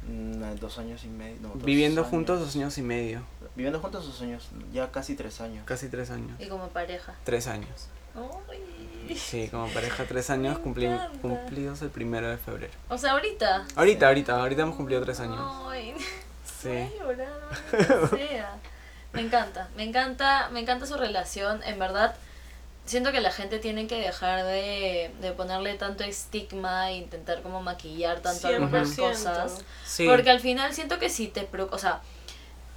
[0.07, 1.35] Mm, dos años y medio.
[1.41, 2.09] no, Viviendo años.
[2.09, 3.21] juntos dos años y medio.
[3.55, 5.63] Viviendo juntos dos años, ya casi tres años.
[5.67, 6.39] Casi tres años.
[6.39, 7.13] Y como pareja.
[7.23, 7.87] Tres años.
[9.15, 11.19] Sí, como pareja tres años cumpli- encanta.
[11.19, 12.73] cumplidos el primero de febrero.
[12.89, 13.65] O sea, ahorita.
[13.75, 15.39] Ahorita, ahorita, ahorita hemos cumplido tres años.
[15.67, 15.95] Ay,
[16.61, 16.69] Sí.
[16.69, 17.29] voy a llorar,
[17.71, 18.55] maldita sea.
[19.13, 21.63] Me encanta, me encanta, me encanta su relación.
[21.63, 22.15] En verdad,
[22.85, 27.61] siento que la gente tiene que dejar de, de ponerle tanto estigma e intentar como
[27.63, 29.09] maquillar tanto algunas 100%.
[29.09, 29.63] cosas.
[29.85, 30.05] Sí.
[30.07, 32.01] Porque al final siento que si te preocupa, o sea,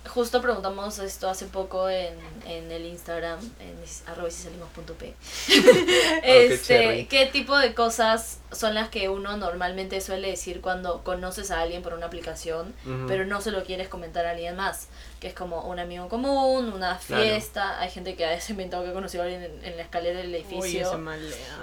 [0.09, 2.15] justo preguntamos esto hace poco en,
[2.47, 3.77] en el Instagram, en
[4.07, 5.15] arroba si salimos punto p.
[5.47, 6.21] cherry.
[6.25, 11.61] este, ¿Qué tipo de cosas son las que uno normalmente suele decir cuando conoces a
[11.61, 12.75] alguien por una aplicación,
[13.07, 14.89] pero no se lo quieres comentar a alguien más?
[15.23, 17.23] Que es como un amigo en común, una Claro.
[17.23, 17.79] fiesta.
[17.79, 20.31] Hay gente que ha inventado que ha conocido a alguien en, en la escalera del
[20.31, 20.99] Uy, ese edificio.
[20.99, 21.37] malea.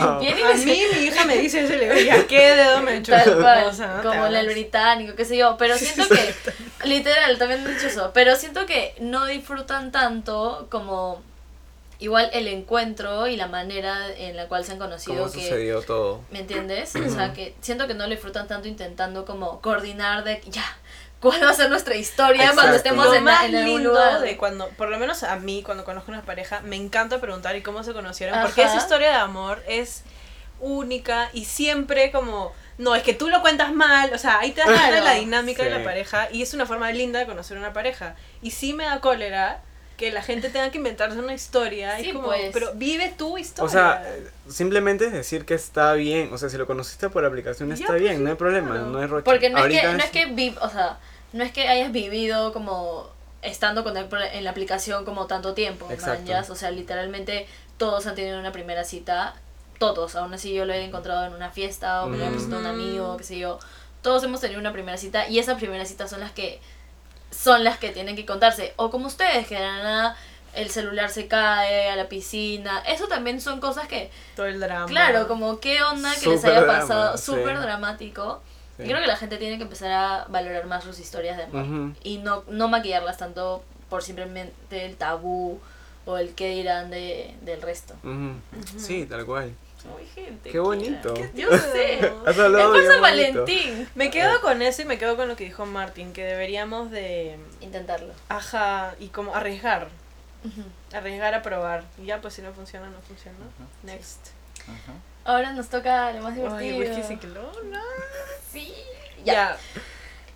[0.00, 0.20] Wow.
[0.20, 0.64] Viene y A mí
[0.94, 3.12] mi hija me dice ese le ya qué dedo me echó.
[3.12, 5.56] Tal cual, O sea, no como el británico, qué sé yo.
[5.58, 6.34] Pero siento que,
[6.88, 8.10] literal, también he dicho eso.
[8.14, 11.22] Pero siento que no disfrutan tanto como
[11.98, 15.18] igual el encuentro y la manera en la cual se han conocido.
[15.18, 16.22] ¿Cómo que, sucedió todo?
[16.30, 16.96] ¿Me entiendes?
[16.96, 20.64] O sea, que siento que no lo disfrutan tanto intentando como coordinar de ya,
[21.20, 22.60] ¿cuál va a ser nuestra historia Exacto.
[22.60, 24.20] cuando estemos lo en, más en algún lindo lugar?
[24.20, 27.62] de cuando, por lo menos a mí, cuando conozco una pareja, me encanta preguntar y
[27.62, 28.72] cómo se conocieron, porque Ajá.
[28.74, 30.02] esa historia de amor es
[30.60, 34.60] única y siempre como, no, es que tú lo cuentas mal, o sea, ahí te
[34.60, 35.20] das cuenta de la Claro.
[35.20, 35.78] dinámica de Sí.
[35.78, 38.14] la pareja y es una forma linda de conocer una pareja.
[38.42, 39.60] Y sí me da cólera
[39.96, 42.50] que la gente tenga que inventarse una historia, Sí, y como, pues.
[42.54, 43.66] pero vive tu historia.
[43.66, 44.02] O sea,
[44.48, 46.30] simplemente es decir que está bien.
[46.32, 48.70] O sea, si lo conociste por aplicación Ya, está pues, bien, sí, no hay problema,
[48.70, 48.86] claro.
[48.86, 49.24] no hay roche.
[49.24, 50.98] Porque no es, que, Ahorita no es que vi- o sea,
[51.32, 53.08] no es que hayas vivido como
[53.42, 55.86] estando con él por- en la aplicación como tanto tiempo,
[56.28, 56.50] manjas.
[56.50, 57.46] o sea, literalmente
[57.78, 59.34] todos han tenido una primera cita,
[59.78, 62.60] todos, aún así yo lo he encontrado en una fiesta o me lo he presentado
[62.60, 63.58] a un amigo, qué sé yo,
[64.02, 66.60] todos hemos tenido una primera cita y esas primeras citas son las que
[67.30, 70.16] son las que tienen que contarse, o como ustedes, que de nada
[70.52, 74.86] el celular se cae a la piscina, eso también son cosas que todo el drama.
[74.86, 77.24] Claro, como qué onda que les haya drama, pasado, sí.
[77.24, 78.42] súper dramático.
[78.80, 78.88] Sí.
[78.88, 81.94] Yo creo que la gente tiene que empezar a valorar más sus historias de amor
[82.02, 85.60] y no, no maquillarlas tanto por simplemente el tabú
[86.06, 87.94] o el qué dirán de, del resto.
[88.76, 89.54] Sí, tal cual.
[90.14, 90.50] Gente.
[90.50, 91.14] Qué bonito.
[91.34, 92.12] Yo sé.
[92.26, 93.00] Has hablado San.
[93.00, 93.88] Valentín.
[93.94, 97.38] Me quedo con eso y me quedo con lo que dijo Martín, que deberíamos de,
[97.60, 98.12] Intentarlo.
[98.28, 99.88] ajá, y como arriesgar,
[100.92, 101.84] arriesgar a probar.
[101.98, 103.38] Y ya, pues si no funciona, no funciona.
[103.82, 104.28] Next.
[105.24, 106.78] Ahora nos toca lo más Ay, divertido.
[106.78, 107.82] whisky ciclona.
[108.52, 108.74] Sí.
[109.24, 109.32] Ya.
[109.34, 109.58] Ya.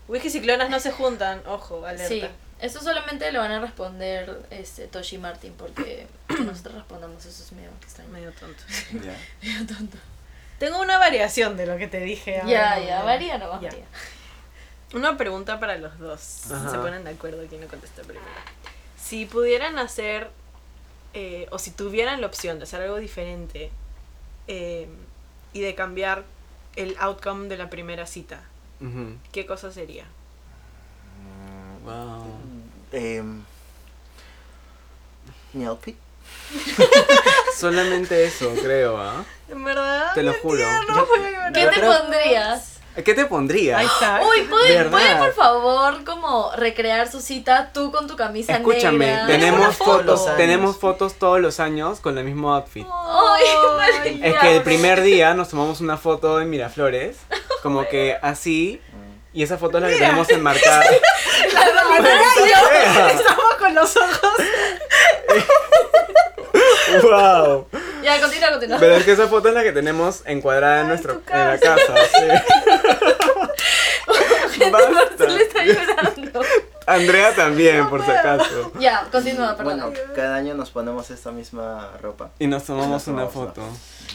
[0.09, 2.09] Whisky ciclonas no se juntan, ojo, alerta.
[2.09, 2.23] Sí.
[2.61, 6.07] Eso solamente lo van a responder este, Toshi y Martin porque
[6.45, 8.11] nosotros respondamos eso es medio extraño.
[8.11, 8.63] Medio tonto.
[8.93, 9.17] Ya.
[9.43, 9.99] Medio tonto.
[10.59, 12.41] Tengo una variación de lo que te dije.
[12.47, 12.87] Ya, ahora.
[12.87, 13.47] ya, varía Ya.
[13.49, 13.85] varía.
[14.95, 16.51] Una pregunta para los dos.
[16.53, 16.71] Ajá.
[16.71, 18.25] Se ponen de acuerdo quién lo contesta primero.
[18.97, 20.31] Si pudieran hacer,
[21.13, 23.71] eh, o si tuvieran la opción de hacer algo diferente
[24.47, 24.89] eh,
[25.53, 26.25] y de cambiar
[26.77, 28.41] el outcome de la primera cita.
[29.33, 30.05] ¿qué cosa sería?
[31.85, 32.27] Wow.
[32.93, 33.43] Em,
[35.53, 35.97] mi outfit.
[37.57, 39.25] Solamente eso, creo, ¿ah?
[39.49, 40.33] En verdad, Te lo
[40.89, 41.23] no juro.
[41.53, 42.74] ¿Qué Yo te creo- pondrías?
[43.03, 43.79] ¿Qué te pondría?
[43.79, 44.21] Ahí está.
[44.23, 44.91] Uy, ¿pueden, ¿Verdad?
[44.93, 49.27] ¿pueden por favor como recrear su cita tú con tu camisa Escúchame, negra?
[49.27, 52.87] tenemos fotos, tenemos fotos todos los años con el mismo outfit.
[52.89, 53.45] Ay,
[54.05, 57.17] Ay, Es que el primer día nos tomamos una foto en Miraflores,
[57.65, 58.81] como que así,
[59.33, 60.07] y esa foto es la que Mira.
[60.07, 60.85] tenemos enmarcada.
[63.11, 64.37] Estamos con los ojos.
[67.03, 67.67] ¡Wow!
[68.05, 68.79] Ya, continúa, continúa.
[68.79, 71.95] Pero es que esa foto es la que tenemos encuadrada en, nuestro, en la casa.
[72.13, 72.25] sí.
[74.71, 75.27] Basta.
[75.27, 76.41] Le está llorando.
[76.87, 78.73] Andrea también, por si acaso.
[78.79, 79.81] Ya, continúa, perdón.
[79.81, 82.31] Bueno, cada año nos ponemos esta misma ropa.
[82.39, 83.63] Y nos tomamos una foto.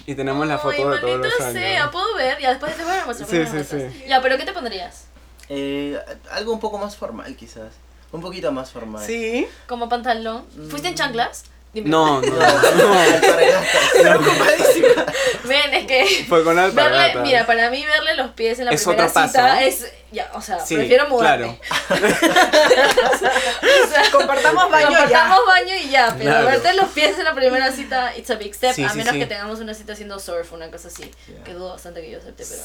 [0.05, 1.91] Y tenemos la foto Ay, de todos los sea, años.
[1.91, 2.39] ¿puedo ver?
[2.39, 3.29] Ya, después te voy a mostrar.
[3.29, 4.05] Sí, sí, sí.
[4.07, 5.05] Ya, pero ¿qué te pondrías?
[5.49, 5.99] Eh,
[6.31, 7.73] algo un poco más formal, quizás.
[8.11, 9.05] Un poquito más formal.
[9.05, 9.47] Sí.
[9.67, 10.45] ¿Como pantalón?
[10.69, 11.45] ¿Fuiste en chanclas?
[11.73, 11.87] Dime.
[11.89, 12.39] No, no, no.
[15.43, 16.25] Ven, es que...
[16.27, 19.43] Fue con Verle, mira, para mí verle los pies en la Es primera otro cita
[19.43, 19.61] paso.
[19.61, 19.91] es...
[20.11, 21.59] Ya, o sea, Sí, prefiero mudarme.
[23.09, 23.17] O
[23.87, 24.97] sea, Compartamos baño ya.
[24.99, 26.45] Compartamos baño y ya, pero Claro.
[26.47, 29.13] verte los pies en la primera cita, it's a big step, Sí, a sí, menos
[29.13, 29.19] sí.
[29.19, 31.43] que tengamos una cita haciendo surf, una cosa así, Ya.
[31.43, 32.61] que dudo bastante que yo acepte, pero,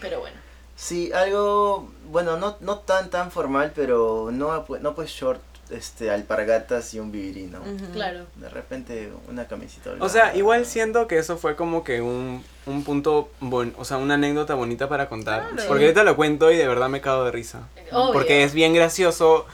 [0.00, 0.36] pero bueno.
[0.76, 5.40] Sí, algo, bueno, no, no tan tan formal, pero no, no pues short
[5.70, 7.60] este, alpargatas y un vivirino.
[7.92, 8.26] Claro.
[8.36, 9.90] De repente una camisita.
[10.00, 13.96] O sea, igual siento que eso fue como que un, un punto, bon, o sea,
[13.96, 15.48] una anécdota bonita para contar.
[15.50, 15.68] Claro.
[15.68, 17.68] Porque ahorita lo cuento y de verdad me cago de risa.
[17.92, 18.12] Obvio.
[18.12, 19.46] Porque es bien gracioso.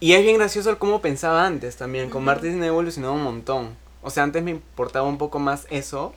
[0.00, 2.08] Y es bien gracioso el cómo pensaba antes también.
[2.10, 2.26] Con Ujú.
[2.26, 3.76] Martín he evolucionado un montón.
[4.02, 6.14] O sea, antes me importaba un poco más eso.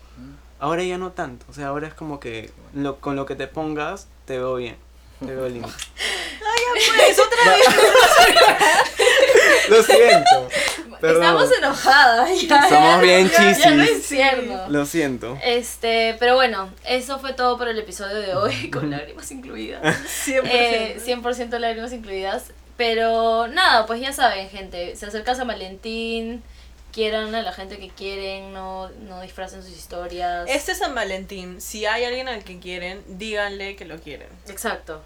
[0.60, 1.46] Ahora ya no tanto.
[1.50, 4.76] O sea, ahora es como que lo, con lo que te pongas, te veo bien.
[5.20, 5.68] Te veo lindo.
[6.96, 7.68] Pues, otra vez.
[9.70, 10.50] lo siento.
[11.00, 11.24] Perdón.
[11.24, 12.42] Estamos enojadas.
[12.48, 13.98] Ya, Somos bien ya- Ya no chisis.
[14.00, 14.66] es cierto.
[14.70, 15.38] Lo siento.
[15.44, 19.82] Este, pero bueno, eso fue todo por el episodio de hoy, con lágrimas incluidas.
[20.28, 20.42] 100%.
[20.46, 22.52] Eh, 100% lágrimas incluidas.
[22.78, 26.42] Pero nada, pues ya saben, gente, se acerca San Valentín,
[26.92, 30.46] quieran a la gente que quieren, no, no disfracen sus historias.
[30.50, 31.62] Este es San Valentín.
[31.62, 34.30] Si hay alguien al que quieren, díganle que lo quieren.
[34.50, 35.02] Exacto.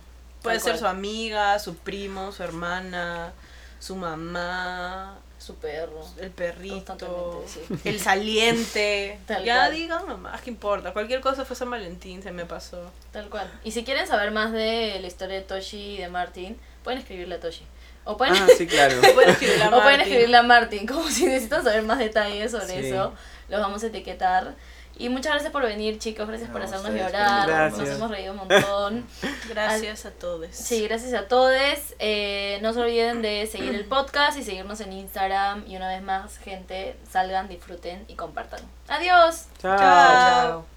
[0.45, 0.79] Puede ser cual.
[0.79, 3.33] su amiga, su primo, su hermana,
[3.79, 6.01] su mamá, Su perro.
[6.19, 7.61] el perrito, sí.
[7.89, 9.19] el saliente.
[9.27, 9.73] Tal ya cual.
[9.73, 10.93] digan nomás, ¿qué importa?
[10.93, 12.91] Cualquier cosa fue San Valentín, se me pasó.
[13.11, 13.51] Tal cual.
[13.63, 17.35] Y si quieren saber más de la historia de Toshi y de Martin, pueden escribirle
[17.35, 17.63] a Toshi.
[18.07, 19.01] O pueden, Ah, sí, claro.
[19.15, 20.01] Pueden escribirle a o pueden Martín.
[20.01, 22.87] escribirle a Martin, como si necesitan saber más detalles sobre Sí.
[22.89, 23.13] eso,
[23.49, 24.53] los vamos a etiquetar.
[24.97, 28.37] Y muchas gracias por venir, chicos, gracias por No, hacernos llorar, nos hemos reído un
[28.37, 29.05] montón.
[29.49, 30.47] Gracias a todos.
[30.51, 31.53] Sí, gracias a todos.
[31.99, 35.65] Eh, no se olviden de seguir el podcast y seguirnos en Instagram.
[35.67, 38.61] Y una vez más, gente, salgan, disfruten y compartan.
[38.87, 39.45] Adiós.
[39.59, 39.77] Chao.
[39.77, 40.74] Chao.